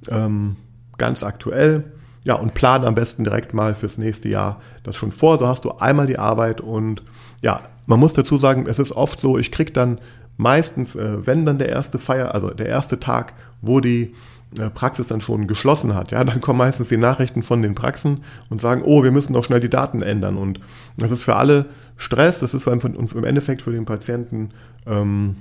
ähm, 0.10 0.58
ganz 0.98 1.24
aktuell. 1.24 1.86
Ja, 2.24 2.36
und 2.36 2.54
plane 2.54 2.86
am 2.86 2.96
besten 2.96 3.24
direkt 3.24 3.54
mal 3.54 3.74
fürs 3.74 3.98
nächste 3.98 4.30
Jahr 4.30 4.62
das 4.84 4.96
schon 4.96 5.12
vor. 5.12 5.38
So 5.38 5.48
hast 5.48 5.66
du 5.66 5.72
einmal 5.78 6.08
die 6.08 6.20
Arbeit 6.20 6.62
und 6.62 7.04
ja, 7.42 7.62
man 7.86 8.00
muss 8.00 8.14
dazu 8.14 8.38
sagen, 8.38 8.66
es 8.68 8.80
ist 8.80 8.92
oft 8.92 9.22
so, 9.22 9.38
ich 9.38 9.52
kriege 9.52 9.72
dann 9.72 10.00
meistens, 10.36 10.96
äh, 10.96 11.26
wenn 11.26 11.46
dann 11.46 11.58
der 11.58 11.70
erste 11.70 12.00
Feier, 12.00 12.34
also 12.34 12.50
der 12.50 12.68
erste 12.68 13.00
Tag, 13.00 13.34
wo 13.62 13.80
die 13.80 14.14
äh, 14.60 14.70
Praxis 14.70 15.08
dann 15.08 15.22
schon 15.22 15.48
geschlossen 15.48 15.96
hat, 15.96 16.12
ja, 16.12 16.24
dann 16.24 16.42
kommen 16.42 16.60
meistens 16.60 16.90
die 16.90 16.98
Nachrichten 16.98 17.44
von 17.44 17.62
den 17.62 17.76
Praxen 17.76 18.24
und 18.50 18.62
sagen, 18.62 18.82
oh, 18.86 19.04
wir 19.04 19.12
müssen 19.12 19.34
doch 19.34 19.44
schnell 19.44 19.60
die 19.60 19.70
Daten 19.70 20.02
ändern. 20.02 20.38
Und 20.38 20.60
das 20.98 21.12
ist 21.12 21.24
für 21.24 21.36
alle 21.36 21.66
Stress, 21.98 22.40
das 22.40 22.54
ist 22.54 22.64
für, 22.64 22.72
und 22.72 23.14
im 23.14 23.24
Endeffekt 23.24 23.62
für 23.62 23.72
den 23.72 23.86
Patienten 23.86 24.52
ähm, 24.86 25.38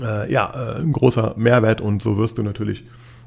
äh, 0.00 0.32
ja, 0.32 0.50
äh, 0.54 0.80
ein 0.80 0.92
großer 0.92 1.34
Mehrwert 1.36 1.80
und 1.80 2.02
so 2.02 2.16
wirst 2.18 2.38
du 2.38 2.42
natürlich 2.42 2.84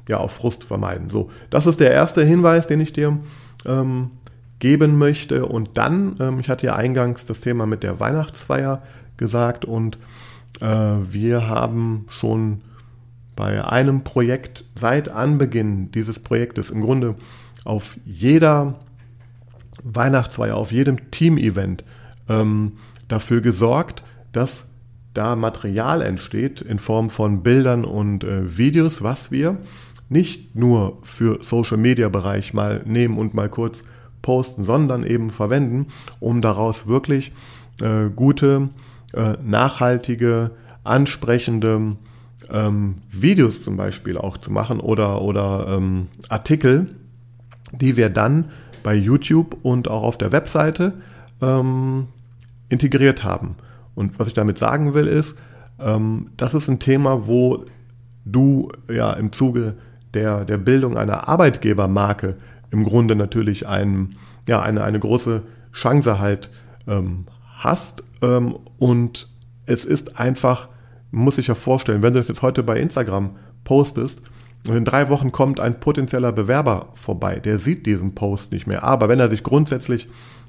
ja 0.08 0.18
auch 0.18 0.30
Frust 0.30 0.64
vermeiden. 0.64 1.10
So, 1.10 1.30
das 1.50 1.66
ist 1.66 1.80
der 1.80 1.90
erste 1.92 2.24
Hinweis, 2.24 2.66
den 2.66 2.80
ich 2.80 2.92
dir 2.92 3.18
ähm, 3.66 4.10
geben 4.58 4.98
möchte. 4.98 5.46
Und 5.46 5.76
dann, 5.76 6.16
ähm, 6.20 6.40
ich 6.40 6.48
hatte 6.48 6.66
ja 6.66 6.76
eingangs 6.76 7.26
das 7.26 7.40
Thema 7.40 7.66
mit 7.66 7.82
der 7.82 8.00
Weihnachtsfeier 8.00 8.82
gesagt 9.16 9.64
und 9.64 9.98
äh, 10.60 10.66
wir 10.66 11.48
haben 11.48 12.06
schon 12.08 12.62
bei 13.34 13.64
einem 13.64 14.02
Projekt 14.02 14.64
seit 14.74 15.10
Anbeginn 15.10 15.90
dieses 15.92 16.18
Projektes 16.18 16.70
im 16.70 16.80
Grunde 16.80 17.16
auf 17.64 17.96
jeder 18.06 18.76
Weihnachtsfeier, 19.82 20.56
auf 20.56 20.72
jedem 20.72 21.10
Team-Event 21.10 21.84
ähm, 22.28 22.72
dafür 23.08 23.40
gesorgt, 23.42 24.02
dass 24.32 24.68
da 25.12 25.36
Material 25.36 26.02
entsteht 26.02 26.60
in 26.60 26.78
Form 26.78 27.10
von 27.10 27.42
Bildern 27.42 27.84
und 27.84 28.24
äh, 28.24 28.56
Videos, 28.56 29.02
was 29.02 29.30
wir 29.30 29.58
nicht 30.08 30.54
nur 30.54 30.98
für 31.02 31.38
Social 31.42 31.76
Media 31.76 32.08
Bereich 32.08 32.54
mal 32.54 32.82
nehmen 32.84 33.18
und 33.18 33.34
mal 33.34 33.48
kurz 33.48 33.84
posten, 34.22 34.64
sondern 34.64 35.04
eben 35.04 35.30
verwenden, 35.30 35.86
um 36.20 36.42
daraus 36.42 36.86
wirklich 36.86 37.32
äh, 37.80 38.08
gute, 38.14 38.70
äh, 39.14 39.34
nachhaltige, 39.42 40.52
ansprechende 40.84 41.96
ähm, 42.50 42.96
Videos 43.08 43.62
zum 43.62 43.76
Beispiel 43.76 44.18
auch 44.18 44.36
zu 44.36 44.52
machen 44.52 44.80
oder, 44.80 45.22
oder 45.22 45.76
ähm, 45.76 46.08
Artikel, 46.28 46.96
die 47.72 47.96
wir 47.96 48.10
dann 48.10 48.46
bei 48.82 48.94
YouTube 48.94 49.56
und 49.62 49.88
auch 49.88 50.02
auf 50.02 50.18
der 50.18 50.32
Webseite 50.32 50.94
ähm, 51.42 52.06
integriert 52.68 53.24
haben. 53.24 53.56
Und 53.94 54.18
was 54.18 54.28
ich 54.28 54.34
damit 54.34 54.58
sagen 54.58 54.94
will, 54.94 55.06
ist, 55.06 55.36
ähm, 55.80 56.30
das 56.36 56.54
ist 56.54 56.68
ein 56.68 56.78
Thema, 56.78 57.26
wo 57.26 57.64
du 58.24 58.70
ja 58.88 59.12
im 59.14 59.32
Zuge 59.32 59.74
der, 60.16 60.44
der 60.44 60.58
Bildung 60.58 60.96
einer 60.96 61.28
Arbeitgebermarke 61.28 62.36
im 62.70 62.82
Grunde 62.84 63.14
natürlich 63.14 63.68
ein, 63.68 64.16
ja, 64.48 64.60
eine, 64.60 64.82
eine 64.82 64.98
große 64.98 65.42
Chance 65.72 66.18
halt 66.18 66.50
ähm, 66.88 67.26
hast. 67.58 68.02
Ähm, 68.22 68.56
und 68.78 69.28
es 69.66 69.84
ist 69.84 70.18
einfach, 70.18 70.68
muss 71.10 71.38
ich 71.38 71.46
ja 71.46 71.54
vorstellen, 71.54 72.02
wenn 72.02 72.14
du 72.14 72.18
das 72.18 72.28
jetzt 72.28 72.42
heute 72.42 72.62
bei 72.62 72.80
Instagram 72.80 73.36
postest, 73.64 74.22
und 74.68 74.76
in 74.76 74.84
drei 74.84 75.08
Wochen 75.10 75.30
kommt 75.30 75.60
ein 75.60 75.78
potenzieller 75.78 76.32
Bewerber 76.32 76.88
vorbei, 76.94 77.38
der 77.38 77.58
sieht 77.58 77.86
diesen 77.86 78.16
Post 78.16 78.50
nicht 78.50 78.66
mehr. 78.66 78.82
Aber 78.82 79.08
wenn 79.08 79.20
er 79.20 79.28
sich 79.28 79.44
grundsätzlich 79.44 80.08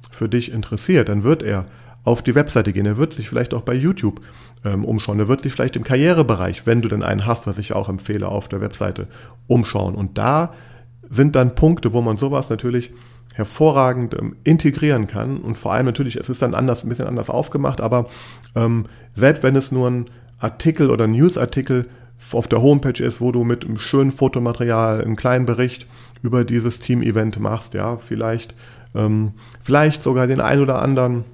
für 0.09 0.27
dich 0.27 0.51
interessiert, 0.51 1.09
dann 1.09 1.23
wird 1.23 1.43
er 1.43 1.65
auf 2.07 2.21
die 2.21 2.35
Webseite 2.35 2.71
gehen. 2.71 2.85
Er 2.85 2.97
wird 2.97 3.13
sich 3.13 3.27
vielleicht 3.27 3.53
auch 3.53 3.63
bei 3.63 3.73
YouTube 3.73 4.21
ähm, 4.63 4.85
umschauen. 4.85 5.19
Er 5.19 5.27
wird 5.27 5.41
sich 5.41 5.51
vielleicht 5.51 5.75
im 5.75 5.83
Karrierebereich, 5.83 6.65
wenn 6.65 6.81
du 6.81 6.87
denn 6.87 7.03
einen 7.03 7.25
hast, 7.25 7.47
was 7.47 7.57
ich 7.57 7.73
auch 7.73 7.89
empfehle, 7.89 8.29
auf 8.29 8.47
der 8.47 8.61
Webseite 8.61 9.07
umschauen. 9.47 9.93
Und 9.93 10.17
da 10.17 10.53
sind 11.09 11.35
dann 11.35 11.53
Punkte, 11.53 11.91
wo 11.91 12.01
man 12.01 12.15
sowas 12.15 12.49
natürlich 12.49 12.91
hervorragend 13.35 14.15
ähm, 14.17 14.37
integrieren 14.45 15.07
kann. 15.07 15.39
Und 15.39 15.57
vor 15.57 15.73
allem 15.73 15.85
natürlich, 15.85 16.15
es 16.15 16.29
ist 16.29 16.41
dann 16.41 16.55
anders, 16.55 16.85
ein 16.85 16.89
bisschen 16.89 17.07
anders 17.07 17.29
aufgemacht, 17.29 17.81
aber 17.81 18.07
ähm, 18.55 18.85
selbst 19.13 19.43
wenn 19.43 19.57
es 19.57 19.73
nur 19.73 19.89
ein 19.89 20.05
Artikel 20.39 20.89
oder 20.89 21.07
Newsartikel 21.07 21.89
auf 22.31 22.47
der 22.47 22.61
Homepage 22.61 23.03
ist, 23.03 23.19
wo 23.19 23.33
du 23.33 23.43
mit 23.43 23.65
einem 23.65 23.77
schönen 23.77 24.13
Fotomaterial 24.13 25.01
einen 25.01 25.17
kleinen 25.17 25.45
Bericht 25.45 25.87
über 26.21 26.45
dieses 26.45 26.79
Team-Event 26.79 27.37
machst, 27.39 27.73
ja, 27.73 27.97
vielleicht, 27.97 28.55
ähm, 28.95 29.33
vielleicht 29.61 30.01
sogar 30.01 30.25
den 30.25 30.39
ein 30.39 30.61
oder 30.61 30.81
anderen 30.81 31.25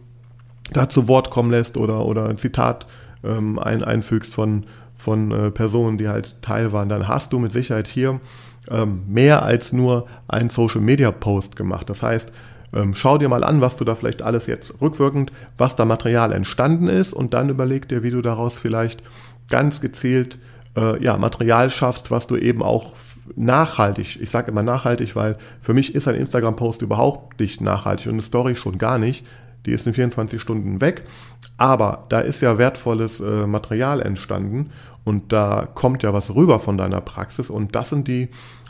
da 0.72 0.90
zu 0.90 1.08
Wort 1.08 1.30
kommen 1.30 1.52
lässt 1.52 1.78
oder, 1.78 2.06
oder 2.06 2.30
ein 2.30 2.38
Zitat 2.38 2.88
ähm, 3.24 3.60
ein, 3.60 3.84
einfügst 3.84 4.34
von, 4.34 4.66
von 4.96 5.32
äh, 5.32 5.52
Personen, 5.52 5.98
die 5.98 6.08
halt 6.08 6.42
Teil 6.42 6.72
waren, 6.72 6.90
dann 6.90 7.08
hast 7.08 7.34
du 7.34 7.40
mit 7.40 7.52
Sicherheit 7.52 7.88
hier 7.88 8.20
ähm, 8.70 9.04
mehr 9.08 9.44
als 9.44 9.74
nur 9.74 10.08
einen 10.28 10.50
Social 10.50 10.82
Media 10.82 11.12
Post 11.12 11.56
gemacht. 11.56 11.90
Das 11.90 12.04
heißt, 12.04 12.32
ähm, 12.74 12.94
schau 12.96 13.18
dir 13.18 13.30
mal 13.30 13.44
an, 13.44 13.62
was 13.62 13.78
du 13.78 13.86
da 13.86 13.96
vielleicht 13.96 14.22
alles 14.22 14.48
jetzt 14.48 14.82
rückwirkend, 14.82 15.32
was 15.58 15.76
da 15.76 15.86
Material 15.86 16.32
entstanden 16.32 16.88
ist 16.88 17.14
und 17.14 17.34
dann 17.34 17.50
überleg 17.50 17.88
dir, 17.88 18.04
wie 18.04 18.12
du 18.12 18.22
daraus 18.22 18.58
vielleicht 18.58 19.04
ganz 19.50 19.82
gezielt 19.82 20.40
äh, 20.76 21.02
ja, 21.04 21.18
Material 21.18 21.70
schaffst, 21.70 22.10
was 22.10 22.28
du 22.28 22.36
eben 22.38 22.64
auch 22.64 22.94
nachhaltig, 23.36 24.20
ich 24.22 24.32
sage 24.32 24.52
immer 24.52 24.64
nachhaltig, 24.64 25.16
weil 25.16 25.38
für 25.62 25.74
mich 25.74 25.96
ist 25.96 26.08
ein 26.08 26.16
Instagram-Post 26.16 26.82
überhaupt 26.82 27.40
nicht 27.40 27.62
nachhaltig 27.62 28.08
und 28.08 28.14
eine 28.14 28.22
Story 28.22 28.56
schon 28.56 28.78
gar 28.78 28.98
nicht, 28.98 29.26
die 29.66 29.72
ist 29.72 29.88
in 29.88 29.94
24 29.94 30.42
Stunden 30.42 30.82
weg. 30.82 31.04
Aber 31.58 32.06
da 32.10 32.20
ist 32.20 32.42
ja 32.42 32.58
wertvolles 32.58 33.20
äh, 33.20 33.48
Material 33.48 34.02
entstanden 34.02 34.72
und 35.04 35.32
da 35.32 35.68
kommt 35.74 36.04
ja 36.04 36.14
was 36.14 36.34
rüber 36.36 36.60
von 36.60 36.78
deiner 36.78 37.02
Praxis 37.02 37.50
und 37.50 37.76
das 37.76 37.90
sind 37.90 38.08
die, 38.08 38.30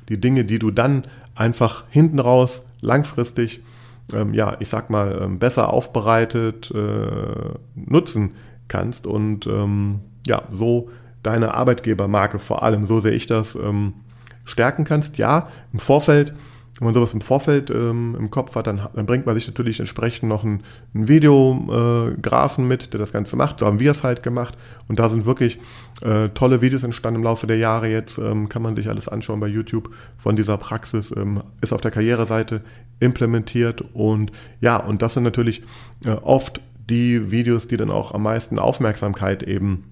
die 0.09 0.19
Dinge, 0.19 0.45
die 0.45 0.59
du 0.59 0.71
dann 0.71 1.05
einfach 1.35 1.85
hinten 1.89 2.19
raus 2.19 2.65
langfristig, 2.81 3.62
ähm, 4.13 4.33
ja, 4.33 4.57
ich 4.59 4.69
sag 4.69 4.89
mal, 4.89 5.19
ähm, 5.21 5.39
besser 5.39 5.71
aufbereitet 5.71 6.71
äh, 6.71 7.53
nutzen 7.75 8.31
kannst 8.67 9.07
und 9.07 9.47
ähm, 9.47 10.01
ja, 10.25 10.43
so 10.51 10.89
deine 11.21 11.53
Arbeitgebermarke 11.53 12.39
vor 12.39 12.63
allem, 12.63 12.85
so 12.85 13.00
sehe 13.00 13.13
ich 13.13 13.27
das, 13.27 13.55
ähm, 13.55 13.93
stärken 14.45 14.83
kannst. 14.83 15.17
Ja, 15.17 15.50
im 15.71 15.79
Vorfeld 15.79 16.33
wenn 16.80 16.86
man 16.86 16.94
sowas 16.96 17.13
im 17.13 17.22
Vorfeld 17.22 17.70
ähm, 17.70 18.15
im 18.18 18.32
Kopf 18.32 18.56
hat, 18.56 18.65
dann, 18.65 18.82
dann, 18.96 19.06
bringt 19.06 19.27
man 19.27 19.36
sich 19.36 19.46
natürlich 19.46 19.80
entsprechend 19.80 20.27
noch 20.27 20.44
einen, 20.44 20.63
einen 20.96 21.08
Videografen 21.08 22.65
äh, 22.65 22.68
mit, 22.68 22.94
der 22.94 23.00
das 23.00 23.13
Ganze 23.13 23.36
macht. 23.36 23.60
So 23.60 23.68
haben 23.68 23.80
wir 23.80 23.92
es 23.92 24.03
halt 24.03 24.24
gemacht. 24.24 24.58
Und 24.88 25.00
da 25.00 25.08
sind 25.08 25.27
wirklich 25.27 25.60
äh, 26.01 26.30
tolle 26.30 26.62
Videos 26.62 26.84
entstanden 26.84 27.20
im 27.20 27.24
Laufe 27.24 27.46
der 27.46 27.58
Jahre 27.58 27.89
jetzt. 27.89 28.18
Ähm, 28.18 28.50
kann 28.50 28.63
man 28.63 28.75
sich 28.75 28.89
alles 28.89 29.08
anschauen 29.08 29.39
bei 29.39 29.48
YouTube 29.48 29.92
von 30.18 30.36
dieser 30.36 30.58
Praxis. 30.58 31.13
Ähm, 31.15 31.44
ist 31.62 31.74
auf 31.74 31.82
der 31.82 31.92
Karriereseite 31.92 32.62
implementiert. 33.00 33.84
Und 33.94 34.32
ja, 34.60 34.77
und 34.77 35.03
das 35.03 35.13
sind 35.13 35.24
natürlich 35.24 35.62
äh, 36.06 36.12
oft 36.12 36.60
die 36.89 37.30
Videos, 37.30 37.68
die 37.68 37.77
dann 37.77 37.92
auch 37.92 38.13
am 38.13 38.24
meisten 38.24 38.58
Aufmerksamkeit 38.58 39.44
eben 39.44 39.84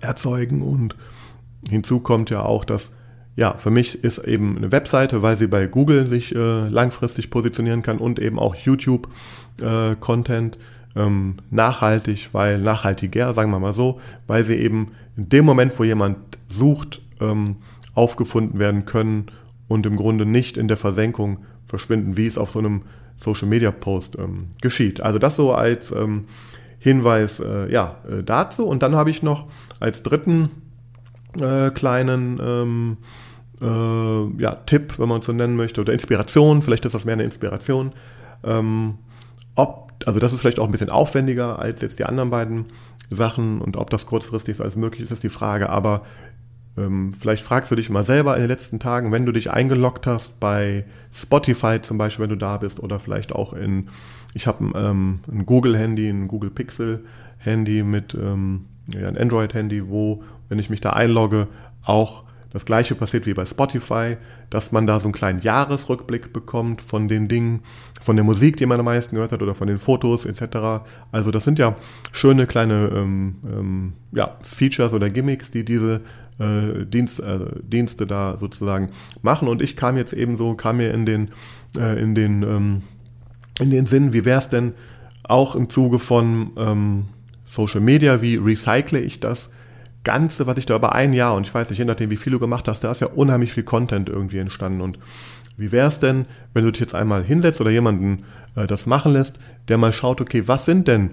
erzeugen. 0.00 0.62
Und 0.62 0.96
hinzu 1.68 2.00
kommt 2.00 2.30
ja 2.30 2.42
auch, 2.42 2.64
dass 2.64 2.90
ja, 3.40 3.54
für 3.54 3.70
mich 3.70 4.04
ist 4.04 4.18
eben 4.18 4.58
eine 4.58 4.70
Webseite, 4.70 5.22
weil 5.22 5.38
sie 5.38 5.46
bei 5.46 5.66
Google 5.66 6.06
sich 6.06 6.34
äh, 6.34 6.68
langfristig 6.68 7.30
positionieren 7.30 7.80
kann 7.80 7.96
und 7.96 8.18
eben 8.18 8.38
auch 8.38 8.54
YouTube-Content, 8.54 10.56
äh, 10.56 11.00
ähm, 11.00 11.36
nachhaltig, 11.50 12.28
weil 12.32 12.58
nachhaltiger, 12.58 13.32
sagen 13.32 13.50
wir 13.50 13.58
mal 13.58 13.72
so, 13.72 13.98
weil 14.26 14.44
sie 14.44 14.56
eben 14.56 14.88
in 15.16 15.30
dem 15.30 15.46
Moment, 15.46 15.78
wo 15.78 15.84
jemand 15.84 16.18
sucht, 16.48 17.00
ähm, 17.18 17.56
aufgefunden 17.94 18.58
werden 18.58 18.84
können 18.84 19.28
und 19.68 19.86
im 19.86 19.96
Grunde 19.96 20.26
nicht 20.26 20.58
in 20.58 20.68
der 20.68 20.76
Versenkung 20.76 21.38
verschwinden, 21.64 22.18
wie 22.18 22.26
es 22.26 22.36
auf 22.36 22.50
so 22.50 22.58
einem 22.58 22.82
Social 23.16 23.48
Media 23.48 23.70
Post 23.70 24.18
ähm, 24.18 24.48
geschieht. 24.60 25.00
Also 25.00 25.18
das 25.18 25.36
so 25.36 25.54
als 25.54 25.92
ähm, 25.92 26.26
Hinweis 26.78 27.40
äh, 27.40 27.72
ja, 27.72 27.96
äh, 28.06 28.22
dazu. 28.22 28.66
Und 28.66 28.82
dann 28.82 28.96
habe 28.96 29.08
ich 29.08 29.22
noch 29.22 29.46
als 29.78 30.02
dritten 30.02 30.50
äh, 31.40 31.70
kleinen 31.70 32.38
ähm, 32.42 32.96
äh, 33.60 34.42
ja, 34.42 34.54
Tipp, 34.66 34.98
wenn 34.98 35.08
man 35.08 35.22
so 35.22 35.32
nennen 35.32 35.56
möchte, 35.56 35.80
oder 35.80 35.92
Inspiration, 35.92 36.62
vielleicht 36.62 36.84
ist 36.84 36.94
das 36.94 37.04
mehr 37.04 37.14
eine 37.14 37.24
Inspiration. 37.24 37.92
Ähm, 38.44 38.98
ob, 39.54 39.92
also 40.06 40.18
das 40.18 40.32
ist 40.32 40.40
vielleicht 40.40 40.58
auch 40.58 40.66
ein 40.66 40.72
bisschen 40.72 40.90
aufwendiger 40.90 41.58
als 41.58 41.82
jetzt 41.82 41.98
die 41.98 42.04
anderen 42.04 42.30
beiden 42.30 42.66
Sachen 43.10 43.60
und 43.60 43.76
ob 43.76 43.90
das 43.90 44.06
kurzfristig 44.06 44.56
so 44.56 44.62
alles 44.62 44.76
möglich 44.76 45.02
ist, 45.02 45.10
ist 45.10 45.22
die 45.22 45.28
Frage. 45.28 45.68
Aber 45.68 46.02
ähm, 46.76 47.12
vielleicht 47.12 47.44
fragst 47.44 47.70
du 47.70 47.76
dich 47.76 47.90
mal 47.90 48.04
selber 48.04 48.34
in 48.36 48.42
den 48.42 48.48
letzten 48.48 48.78
Tagen, 48.78 49.12
wenn 49.12 49.26
du 49.26 49.32
dich 49.32 49.50
eingeloggt 49.50 50.06
hast 50.06 50.40
bei 50.40 50.84
Spotify 51.12 51.80
zum 51.82 51.98
Beispiel, 51.98 52.24
wenn 52.24 52.30
du 52.30 52.36
da 52.36 52.56
bist, 52.56 52.80
oder 52.80 53.00
vielleicht 53.00 53.32
auch 53.32 53.52
in, 53.52 53.88
ich 54.34 54.46
habe 54.46 54.64
ähm, 54.74 55.20
ein 55.30 55.46
Google-Handy, 55.46 56.08
ein 56.08 56.28
Google 56.28 56.50
Pixel-Handy 56.50 57.82
mit 57.82 58.14
ähm, 58.14 58.66
ja, 58.86 59.08
ein 59.08 59.18
Android-Handy, 59.18 59.88
wo, 59.88 60.22
wenn 60.48 60.58
ich 60.58 60.70
mich 60.70 60.80
da 60.80 60.90
einlogge, 60.90 61.48
auch 61.82 62.24
das 62.52 62.64
gleiche 62.64 62.94
passiert 62.94 63.26
wie 63.26 63.34
bei 63.34 63.46
Spotify, 63.46 64.16
dass 64.50 64.72
man 64.72 64.86
da 64.86 64.98
so 64.98 65.06
einen 65.06 65.12
kleinen 65.12 65.40
Jahresrückblick 65.40 66.32
bekommt 66.32 66.82
von 66.82 67.08
den 67.08 67.28
Dingen, 67.28 67.60
von 68.00 68.16
der 68.16 68.24
Musik, 68.24 68.56
die 68.56 68.66
man 68.66 68.80
am 68.80 68.86
meisten 68.86 69.14
gehört 69.14 69.32
hat 69.32 69.42
oder 69.42 69.54
von 69.54 69.68
den 69.68 69.78
Fotos 69.78 70.24
etc. 70.26 70.84
Also 71.12 71.30
das 71.30 71.44
sind 71.44 71.58
ja 71.58 71.76
schöne 72.12 72.46
kleine 72.46 72.90
ähm, 72.92 73.36
ähm, 73.44 73.92
ja, 74.12 74.36
Features 74.42 74.92
oder 74.92 75.10
Gimmicks, 75.10 75.52
die 75.52 75.64
diese 75.64 76.00
äh, 76.40 76.84
Dienst, 76.86 77.20
äh, 77.20 77.38
Dienste 77.62 78.06
da 78.06 78.36
sozusagen 78.36 78.90
machen. 79.22 79.46
Und 79.46 79.62
ich 79.62 79.76
kam 79.76 79.96
jetzt 79.96 80.12
eben 80.12 80.36
so, 80.36 80.54
kam 80.54 80.78
mir 80.78 80.92
in 80.92 81.06
den, 81.06 81.28
äh, 81.78 82.02
in 82.02 82.14
den, 82.16 82.42
ähm, 82.42 82.82
in 83.60 83.70
den 83.70 83.86
Sinn, 83.86 84.12
wie 84.12 84.24
wäre 84.24 84.40
es 84.40 84.48
denn 84.48 84.72
auch 85.22 85.54
im 85.54 85.70
Zuge 85.70 86.00
von 86.00 86.50
ähm, 86.56 87.04
Social 87.44 87.80
Media, 87.80 88.22
wie 88.22 88.36
recycle 88.36 88.98
ich 88.98 89.20
das? 89.20 89.50
Ganze, 90.04 90.46
was 90.46 90.56
ich 90.56 90.66
da 90.66 90.76
über 90.76 90.94
ein 90.94 91.12
Jahr, 91.12 91.34
und 91.34 91.46
ich 91.46 91.54
weiß 91.54 91.70
nicht, 91.70 91.78
je 91.78 91.84
nachdem, 91.84 92.10
wie 92.10 92.16
viel 92.16 92.32
du 92.32 92.38
gemacht 92.38 92.68
hast, 92.68 92.82
da 92.84 92.90
ist 92.90 93.00
ja 93.00 93.08
unheimlich 93.08 93.52
viel 93.52 93.64
Content 93.64 94.08
irgendwie 94.08 94.38
entstanden. 94.38 94.80
Und 94.80 94.98
wie 95.56 95.72
wäre 95.72 95.88
es 95.88 96.00
denn, 96.00 96.26
wenn 96.54 96.64
du 96.64 96.70
dich 96.70 96.80
jetzt 96.80 96.94
einmal 96.94 97.22
hinsetzt 97.22 97.60
oder 97.60 97.70
jemanden 97.70 98.24
äh, 98.56 98.66
das 98.66 98.86
machen 98.86 99.12
lässt, 99.12 99.38
der 99.68 99.78
mal 99.78 99.92
schaut, 99.92 100.20
okay, 100.20 100.44
was 100.46 100.64
sind 100.64 100.88
denn 100.88 101.10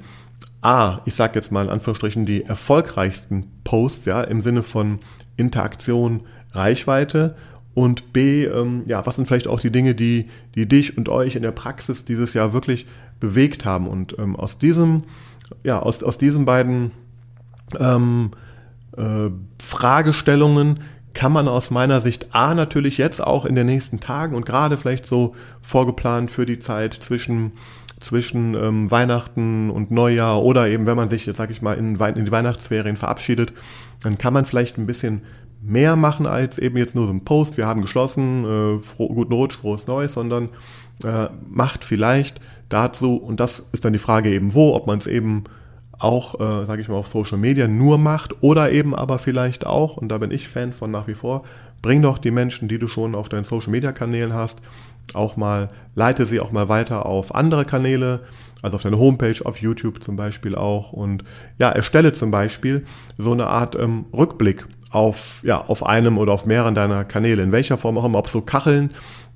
A, 0.62 1.02
ich 1.06 1.16
sage 1.16 1.36
jetzt 1.36 1.52
mal 1.52 1.66
in 1.66 1.70
Anführungsstrichen 1.70 2.26
die 2.26 2.44
erfolgreichsten 2.44 3.52
Posts, 3.64 4.06
ja, 4.06 4.22
im 4.24 4.42
Sinne 4.42 4.64
von 4.64 5.00
Interaktion, 5.36 6.22
Reichweite 6.52 7.36
und 7.74 8.12
B, 8.14 8.46
ähm, 8.46 8.84
ja, 8.88 9.06
was 9.06 9.18
sind 9.18 9.28
vielleicht 9.28 9.48
auch 9.48 9.60
die 9.60 9.72
Dinge, 9.72 9.94
die, 9.96 10.30
die 10.56 10.68
dich 10.68 10.98
und 10.98 11.10
euch 11.10 11.36
in 11.36 11.44
der 11.44 11.52
Praxis 11.52 12.06
dieses 12.06 12.34
Jahr 12.34 12.54
wirklich 12.54 12.88
bewegt 13.20 13.66
haben 13.66 13.88
und 13.88 14.18
ähm, 14.18 14.36
aus 14.36 14.58
diesem, 14.58 15.04
ja, 15.64 15.80
aus, 15.80 16.04
aus 16.04 16.18
diesen 16.18 16.46
beiden 16.46 16.92
ähm, 17.80 18.32
äh, 18.98 19.30
Fragestellungen 19.60 20.80
kann 21.14 21.32
man 21.32 21.48
aus 21.48 21.72
meiner 21.72 22.00
Sicht 22.02 22.30
A 22.36 22.54
natürlich 22.54 22.98
jetzt 22.98 23.22
auch 23.22 23.46
in 23.46 23.56
den 23.56 23.66
nächsten 23.66 24.00
Tagen 24.00 24.36
und 24.36 24.46
gerade 24.46 24.78
vielleicht 24.78 25.08
so 25.08 25.34
vorgeplant 25.62 26.30
für 26.30 26.46
die 26.46 26.60
Zeit 26.60 26.94
zwischen 26.94 27.54
zwischen 28.00 28.54
ähm, 28.54 28.92
Weihnachten 28.92 29.72
und 29.72 29.90
Neujahr 29.90 30.44
oder 30.44 30.68
eben 30.68 30.86
wenn 30.86 30.96
man 30.96 31.10
sich 31.10 31.26
jetzt 31.26 31.38
sag 31.38 31.50
ich 31.50 31.64
mal 31.64 31.74
in, 31.74 31.96
in 31.96 32.26
die 32.26 32.32
Weihnachtsferien 32.32 32.98
verabschiedet, 32.98 33.54
dann 34.04 34.20
kann 34.20 34.34
man 34.34 34.46
vielleicht 34.46 34.78
ein 34.78 34.86
bisschen 34.86 35.24
mehr 35.62 35.96
machen 35.96 36.28
als 36.28 36.60
eben 36.60 36.78
jetzt 36.78 36.96
nur 36.96 37.08
so 37.08 37.14
ein 37.14 37.26
Post, 37.26 37.58
wir 37.58 37.66
haben 37.66 37.82
geschlossen, 37.82 38.46
äh, 38.46 38.80
froh, 38.84 39.08
guten 39.08 39.34
Rutsch, 39.34 39.58
frohes 39.58 39.88
Neues, 39.88 40.14
sondern 40.14 40.50
äh, 41.04 41.30
macht 41.50 41.84
vielleicht 41.84 42.40
dazu, 42.70 43.16
und 43.16 43.40
das 43.40 43.64
ist 43.72 43.84
dann 43.86 43.94
die 43.94 44.00
Frage 44.00 44.30
eben 44.30 44.54
wo, 44.54 44.76
ob 44.76 44.86
man 44.86 45.00
es 45.00 45.08
eben 45.08 45.46
auch, 46.00 46.36
äh, 46.36 46.66
sage 46.66 46.82
ich 46.82 46.88
mal, 46.88 46.96
auf 46.96 47.08
Social 47.08 47.38
Media 47.38 47.68
nur 47.68 47.98
macht 47.98 48.42
oder 48.42 48.72
eben 48.72 48.96
aber 48.96 49.20
vielleicht 49.20 49.66
auch, 49.66 49.98
und 49.98 50.10
da 50.10 50.18
bin 50.18 50.32
ich 50.32 50.48
Fan 50.48 50.74
von 50.74 50.92
nach 50.92 51.08
wie 51.08 51.16
vor, 51.16 51.44
bring 51.82 52.02
doch 52.02 52.18
die 52.18 52.32
Menschen, 52.32 52.68
die 52.68 52.80
du 52.80 52.88
schon 52.88 53.16
auf 53.16 53.30
deinen 53.30 53.46
Social 53.46 53.72
Media 53.72 53.92
Kanälen 53.92 54.34
hast, 54.34 54.60
auch 55.14 55.38
mal, 55.38 55.70
leite 55.96 56.26
sie 56.26 56.40
auch 56.40 56.52
mal 56.52 56.70
weiter 56.70 57.06
auf 57.06 57.34
andere 57.34 57.66
Kanäle, 57.66 58.22
also 58.62 58.76
auf 58.76 58.84
deine 58.84 58.98
Homepage, 58.98 59.40
auf 59.46 59.62
YouTube 59.62 60.04
zum 60.04 60.16
Beispiel 60.16 60.56
auch 60.56 60.92
und 60.92 61.24
ja, 61.60 61.70
erstelle 61.70 62.14
zum 62.14 62.32
Beispiel 62.32 62.86
so 63.18 63.32
eine 63.32 63.48
Art 63.48 63.76
ähm, 63.76 64.06
Rückblick 64.14 64.66
auf, 64.90 65.42
ja, 65.44 65.62
auf 65.62 65.86
einem 65.86 66.18
oder 66.18 66.34
auf 66.34 66.46
mehreren 66.46 66.76
deiner 66.76 67.06
Kanäle, 67.06 67.44
in 67.44 67.52
welcher 67.52 67.78
Form 67.78 67.98
auch 67.98 68.06
immer, 68.06 68.20
ob 68.20 68.30
so 68.30 68.42
Kacheln 68.42 68.92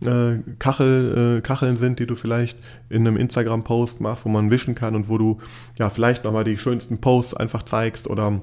äh, 0.06 0.40
Kachel, 0.60 1.38
äh, 1.38 1.42
Kacheln 1.42 1.78
sind, 1.78 2.00
die 2.00 2.06
du 2.06 2.16
vielleicht 2.16 2.58
in 2.90 3.08
einem 3.08 3.18
Instagram-Post 3.18 4.02
machst, 4.02 4.26
wo 4.26 4.30
man 4.30 4.52
wischen 4.52 4.76
kann 4.76 4.96
und 4.96 5.08
wo 5.10 5.18
du 5.18 5.38
ja 5.78 5.90
vielleicht 5.90 6.24
nochmal 6.24 6.44
die 6.44 6.58
schönsten 6.58 7.00
Posts 7.00 7.36
einfach 7.36 7.64
zeigst 7.64 8.08
oder 8.08 8.42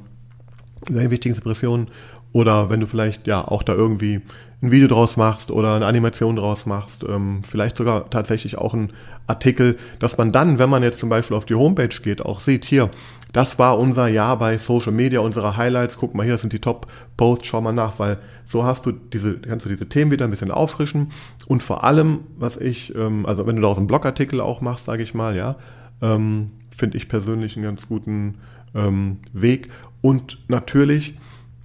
deine 0.87 1.11
wichtigsten 1.11 1.41
Impressionen 1.41 1.89
oder 2.33 2.71
wenn 2.71 2.81
du 2.81 2.87
vielleicht 2.87 3.27
ja 3.27 3.47
auch 3.47 3.63
da 3.63 3.75
irgendwie 3.75 4.21
ein 4.61 4.71
Video 4.71 4.89
draus 4.89 5.17
machst 5.17 5.51
oder 5.51 5.75
eine 5.75 5.87
Animation 5.87 6.37
draus 6.37 6.67
machst, 6.67 7.05
ähm, 7.09 7.43
vielleicht 7.49 7.77
sogar 7.77 8.11
tatsächlich 8.11 8.59
auch 8.59 8.75
ein 8.75 8.93
Artikel, 9.29 9.79
dass 10.01 10.19
man 10.19 10.33
dann, 10.33 10.59
wenn 10.59 10.71
man 10.71 10.83
jetzt 10.83 10.99
zum 10.99 11.09
Beispiel 11.09 11.37
auf 11.37 11.45
die 11.45 11.55
Homepage 11.55 11.89
geht, 12.03 12.25
auch 12.25 12.41
sieht, 12.41 12.65
hier, 12.65 12.91
das 13.33 13.59
war 13.59 13.79
unser 13.79 14.09
Jahr 14.09 14.39
bei 14.39 14.59
Social 14.59 14.93
Media, 14.93 15.21
unsere 15.21 15.57
Highlights. 15.57 15.99
Guck 15.99 16.15
mal 16.15 16.23
hier, 16.25 16.35
das 16.35 16.41
sind 16.41 16.53
die 16.53 16.61
Top-Posts, 16.61 17.47
schau 17.47 17.61
mal 17.61 17.73
nach, 17.73 17.99
weil 17.99 18.19
so 18.47 18.65
hast 18.65 18.87
du 18.87 18.93
diese, 18.93 19.35
kannst 19.35 19.67
du 19.67 19.71
diese 19.71 19.89
Themen 19.89 20.11
wieder 20.11 20.25
ein 20.25 20.31
bisschen 20.31 20.51
auffrischen. 20.51 21.13
Und 21.47 21.63
vor 21.63 21.85
allem, 21.85 22.21
was 22.39 22.57
ich, 22.57 22.95
ähm, 22.97 23.27
also 23.27 23.47
wenn 23.47 23.57
du 23.57 23.63
daraus 23.63 23.77
einen 23.77 23.87
Blogartikel 23.87 24.41
auch 24.41 24.63
machst, 24.63 24.87
sage 24.87 25.03
ich 25.03 25.13
mal, 25.13 25.37
ja, 25.37 25.57
ähm, 26.01 26.53
finde 26.75 26.97
ich 26.97 27.09
persönlich 27.09 27.57
einen 27.57 27.65
ganz 27.65 27.87
guten 27.87 28.37
ähm, 28.75 29.19
Weg. 29.35 29.69
Und 30.01 30.39
natürlich, 30.49 31.15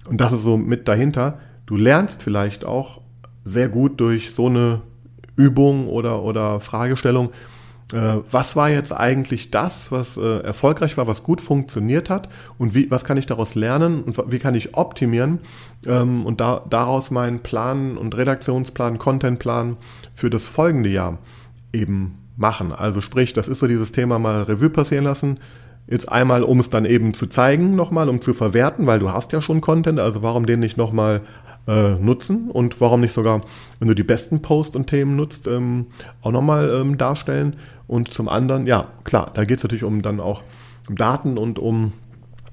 und 0.08 0.20
das 0.20 0.32
ist 0.32 0.42
so 0.42 0.58
mit 0.58 0.86
dahinter, 0.86 1.38
du 1.66 1.76
lernst 1.76 2.22
vielleicht 2.22 2.64
auch 2.64 3.00
sehr 3.44 3.68
gut 3.68 4.00
durch 4.00 4.34
so 4.34 4.46
eine 4.46 4.82
Übung 5.36 5.88
oder, 5.88 6.22
oder 6.22 6.60
Fragestellung, 6.60 7.30
äh, 7.92 8.16
was 8.30 8.56
war 8.56 8.70
jetzt 8.70 8.92
eigentlich 8.92 9.50
das, 9.50 9.92
was 9.92 10.16
äh, 10.16 10.40
erfolgreich 10.40 10.96
war, 10.96 11.06
was 11.06 11.22
gut 11.22 11.40
funktioniert 11.40 12.08
hat 12.08 12.28
und 12.56 12.74
wie, 12.74 12.90
was 12.90 13.04
kann 13.04 13.16
ich 13.16 13.26
daraus 13.26 13.54
lernen 13.54 14.02
und 14.02 14.18
wie 14.32 14.38
kann 14.38 14.54
ich 14.54 14.74
optimieren 14.76 15.40
ähm, 15.86 16.24
und 16.24 16.40
da, 16.40 16.64
daraus 16.68 17.10
meinen 17.10 17.40
Plan 17.40 17.98
und 17.98 18.16
Redaktionsplan, 18.16 18.98
Contentplan 18.98 19.76
für 20.14 20.30
das 20.30 20.46
folgende 20.46 20.88
Jahr 20.88 21.18
eben 21.72 22.18
machen. 22.36 22.72
Also 22.72 23.00
sprich, 23.00 23.32
das 23.32 23.48
ist 23.48 23.58
so 23.58 23.66
dieses 23.66 23.92
Thema 23.92 24.18
mal 24.18 24.42
Revue 24.42 24.70
passieren 24.70 25.04
lassen. 25.04 25.38
Jetzt 25.86 26.10
einmal, 26.10 26.42
um 26.42 26.60
es 26.60 26.70
dann 26.70 26.86
eben 26.86 27.12
zu 27.12 27.26
zeigen, 27.26 27.76
nochmal, 27.76 28.08
um 28.08 28.22
zu 28.22 28.32
verwerten, 28.32 28.86
weil 28.86 28.98
du 28.98 29.12
hast 29.12 29.32
ja 29.32 29.42
schon 29.42 29.60
Content, 29.60 30.00
also 30.00 30.22
warum 30.22 30.46
den 30.46 30.60
nicht 30.60 30.78
nochmal 30.78 31.20
äh, 31.66 31.94
nutzen 31.94 32.50
und 32.50 32.80
warum 32.80 33.00
nicht 33.00 33.12
sogar, 33.12 33.40
wenn 33.78 33.88
du 33.88 33.94
die 33.94 34.02
besten 34.02 34.42
Posts 34.42 34.76
und 34.76 34.86
Themen 34.86 35.16
nutzt, 35.16 35.46
ähm, 35.46 35.86
auch 36.22 36.32
nochmal 36.32 36.70
ähm, 36.70 36.98
darstellen. 36.98 37.56
Und 37.86 38.14
zum 38.14 38.28
anderen, 38.28 38.66
ja, 38.66 38.88
klar, 39.04 39.30
da 39.34 39.44
geht 39.44 39.58
es 39.58 39.64
natürlich 39.64 39.84
um 39.84 40.02
dann 40.02 40.20
auch 40.20 40.42
um 40.88 40.96
Daten 40.96 41.38
und 41.38 41.58
um, 41.58 41.92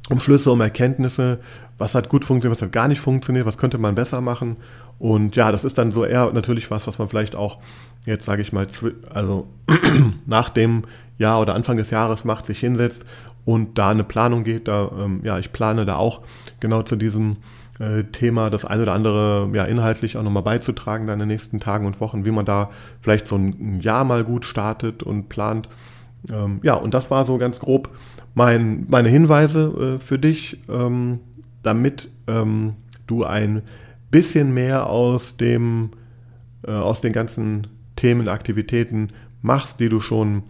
um 0.10 0.20
Schlüsse, 0.20 0.52
um 0.52 0.62
Erkenntnisse, 0.62 1.40
was 1.78 1.96
hat 1.96 2.10
gut 2.10 2.26
funktioniert, 2.26 2.58
was 2.58 2.62
hat 2.62 2.72
gar 2.72 2.88
nicht 2.88 3.02
funktioniert, 3.02 3.46
was 3.46 3.58
könnte 3.58 3.78
man 3.78 3.96
besser 3.96 4.22
machen. 4.22 4.58
Und 5.00 5.36
ja, 5.36 5.52
das 5.52 5.64
ist 5.64 5.78
dann 5.78 5.92
so 5.92 6.06
eher 6.06 6.32
natürlich 6.32 6.70
was, 6.70 6.86
was 6.86 7.00
man 7.00 7.08
vielleicht 7.08 7.36
auch 7.36 7.58
jetzt, 8.06 8.26
sage 8.26 8.42
ich 8.42 8.54
mal, 8.54 8.68
also 9.14 9.48
nach 10.26 10.50
dem 10.50 10.84
Jahr 11.18 11.42
oder 11.42 11.56
Anfang 11.56 11.78
des 11.78 11.90
Jahres 11.90 12.24
macht, 12.24 12.46
sich 12.46 12.60
hinsetzt 12.60 13.04
und 13.46 13.78
da 13.78 13.90
eine 13.90 14.04
Planung 14.04 14.44
geht. 14.44 14.68
Da, 14.68 14.92
ähm, 14.98 15.22
ja, 15.24 15.40
ich 15.40 15.52
plane 15.52 15.86
da 15.86 15.96
auch 15.96 16.22
genau 16.60 16.84
zu 16.84 16.96
diesem 16.96 17.38
äh, 17.82 18.04
Thema 18.12 18.50
das 18.50 18.64
eine 18.64 18.84
oder 18.84 18.94
andere 18.94 19.50
ja 19.54 19.66
inhaltlich 19.66 20.16
auch 20.16 20.24
nochmal 20.24 20.44
beizutragen 20.44 21.08
dann 21.08 21.16
in 21.16 21.20
den 21.22 21.28
nächsten 21.30 21.60
Tagen 21.60 21.86
und 21.86 22.00
Wochen, 22.00 22.26
wie 22.26 22.32
man 22.32 22.46
da 22.46 22.70
vielleicht 23.02 23.28
so 23.28 23.36
ein 23.36 23.80
Jahr 23.82 24.04
mal 24.04 24.24
gut 24.24 24.46
startet 24.46 25.04
und 25.04 25.30
plant. 25.30 25.68
Ähm, 26.32 26.60
ja, 26.62 26.76
und 26.76 26.94
das 26.94 27.10
war 27.10 27.26
so 27.26 27.38
ganz 27.38 27.60
grob 27.60 27.90
mein, 28.34 28.86
meine 28.88 29.10
Hinweise 29.10 29.98
äh, 29.98 30.00
für 30.00 30.20
dich, 30.20 30.60
ähm, 30.70 31.20
damit 31.64 32.10
ähm, 32.28 32.76
du 33.08 33.24
ein 33.24 33.64
bisschen 34.10 34.54
mehr 34.54 34.88
aus 34.88 35.38
dem, 35.38 35.92
äh, 36.66 36.72
aus 36.72 37.02
den 37.02 37.14
ganzen 37.14 37.68
Themen, 37.96 38.30
Aktivitäten 38.30 39.10
machst, 39.42 39.80
die 39.80 39.90
du 39.90 40.00
schon 40.00 40.44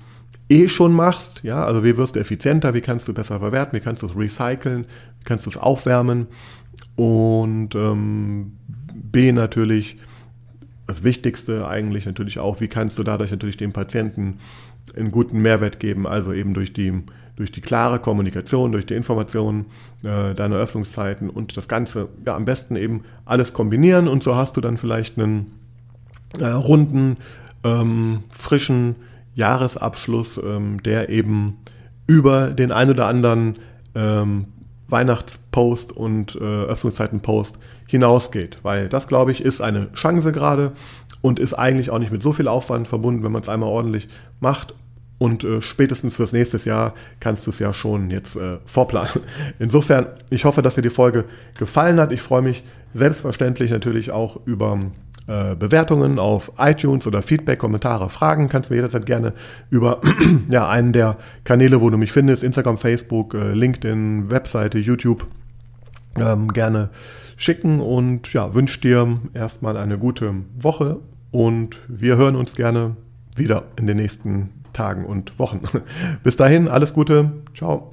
eh 0.50 0.68
schon 0.68 0.94
machst. 0.94 1.42
Ja, 1.44 1.64
also 1.66 1.84
wie 1.84 1.98
wirst 1.98 2.16
du 2.16 2.20
effizienter, 2.20 2.74
wie 2.74 2.82
kannst 2.82 3.08
du 3.08 3.14
besser 3.14 3.40
verwerten, 3.40 3.78
wie 3.78 3.84
kannst 3.84 4.02
du 4.02 4.08
es 4.08 4.16
recyceln, 4.16 4.86
wie 5.20 5.24
kannst 5.24 5.46
du 5.46 5.50
es 5.50 5.58
aufwärmen 5.58 6.28
und 6.96 7.76
ähm, 7.76 8.58
B 8.94 9.32
natürlich, 9.32 9.98
das 10.88 11.04
Wichtigste 11.04 11.68
eigentlich 11.68 12.06
natürlich 12.06 12.40
auch, 12.40 12.60
wie 12.60 12.68
kannst 12.68 13.00
du 13.00 13.04
dadurch 13.04 13.32
natürlich 13.32 13.58
dem 13.58 13.72
Patienten 13.72 14.40
einen 14.96 15.12
guten 15.12 15.42
Mehrwert 15.42 15.80
geben, 15.80 16.06
also 16.06 16.34
eben 16.34 16.54
durch 16.54 16.74
die, 16.74 16.94
durch 17.36 17.52
die 17.52 17.62
klare 17.62 18.00
Kommunikation, 18.00 18.72
durch 18.72 18.86
die 18.86 18.96
Informationen, 18.96 19.68
äh, 20.04 20.34
deine 20.36 20.56
Öffnungszeiten 20.56 21.30
und 21.30 21.56
das 21.56 21.68
Ganze 21.68 22.10
ja 22.26 22.36
am 22.36 22.46
besten 22.46 22.76
eben 22.76 23.04
alles 23.26 23.54
kombinieren. 23.54 24.08
Und 24.08 24.24
so 24.24 24.36
hast 24.36 24.58
du 24.58 24.62
dann 24.62 24.78
vielleicht 24.78 25.18
einen 25.18 25.60
äh, 26.40 26.46
runden, 26.46 27.18
ähm, 27.64 28.24
frischen 28.30 28.96
Jahresabschluss, 29.36 30.42
ähm, 30.44 30.84
der 30.84 31.10
eben 31.10 31.58
über 32.08 32.50
den 32.50 32.72
ein 32.72 32.90
oder 32.90 33.08
anderen 33.08 33.58
ähm, 33.96 34.48
Weihnachtspost 34.92 35.92
und 35.92 36.36
äh, 36.36 36.40
Öffnungszeitenpost 36.40 37.58
hinausgeht. 37.88 38.60
Weil 38.64 38.90
das, 38.90 39.08
glaube 39.08 39.32
ich, 39.32 39.42
ist 39.42 39.62
eine 39.62 39.92
Chance 39.94 40.32
gerade 40.32 40.74
und 41.22 41.40
ist 41.40 41.54
eigentlich 41.54 41.90
auch 41.90 42.00
nicht 42.00 42.12
mit 42.12 42.22
so 42.22 42.34
viel 42.34 42.48
Aufwand 42.48 42.88
verbunden, 42.88 43.24
wenn 43.24 43.32
man 43.32 43.42
es 43.42 43.50
einmal 43.50 43.70
ordentlich 43.70 44.10
macht. 44.40 44.74
Und 45.18 45.44
äh, 45.44 45.62
spätestens 45.62 46.16
fürs 46.16 46.34
nächste 46.34 46.58
Jahr 46.68 46.96
kannst 47.20 47.46
du 47.46 47.52
es 47.52 47.60
ja 47.60 47.74
schon 47.74 48.10
jetzt 48.10 48.36
äh, 48.36 48.58
vorplanen. 48.66 49.22
Insofern, 49.60 50.08
ich 50.32 50.46
hoffe, 50.46 50.64
dass 50.64 50.76
dir 50.76 50.82
die 50.82 50.90
Folge 50.90 51.26
gefallen 51.60 52.00
hat. 52.00 52.12
Ich 52.12 52.22
freue 52.22 52.42
mich 52.42 52.64
selbstverständlich 52.94 53.72
natürlich 53.72 54.12
auch 54.12 54.40
über 54.46 54.80
äh, 55.28 55.56
Bewertungen 55.56 56.20
auf 56.20 56.52
iTunes 56.58 57.06
oder 57.08 57.22
Feedback, 57.22 57.60
Kommentare, 57.60 58.10
Fragen 58.10 58.50
kannst 58.50 58.70
du 58.70 58.74
mir 58.74 58.78
jederzeit 58.78 59.06
gerne 59.06 59.34
über 59.70 60.02
ja, 60.50 60.68
einen 60.68 60.94
der 60.94 61.18
Kanäle, 61.44 61.82
wo 61.82 61.90
du 61.90 61.98
mich 61.98 62.12
findest, 62.12 62.44
Instagram, 62.44 62.78
Facebook, 62.78 63.34
äh, 63.34 63.54
LinkedIn, 63.54 64.32
Webseite, 64.32 64.80
YouTube, 64.80 65.28
ähm, 66.20 66.48
gerne 66.50 66.90
schicken 67.38 67.80
und 67.80 68.34
ja, 68.34 68.54
wünsche 68.54 68.82
dir 68.82 69.20
erstmal 69.34 69.78
eine 69.78 69.98
gute 69.98 70.34
Woche 70.60 71.00
und 71.32 71.78
wir 71.88 72.18
hören 72.18 72.36
uns 72.36 72.56
gerne 72.56 72.96
wieder 73.36 73.64
in 73.78 73.88
den 73.88 73.98
nächsten 73.98 74.50
Tagen 74.74 75.06
und 75.06 75.38
Wochen. 75.40 75.62
Bis 76.24 76.36
dahin, 76.36 76.68
alles 76.68 76.94
Gute, 76.94 77.32
ciao. 77.54 77.90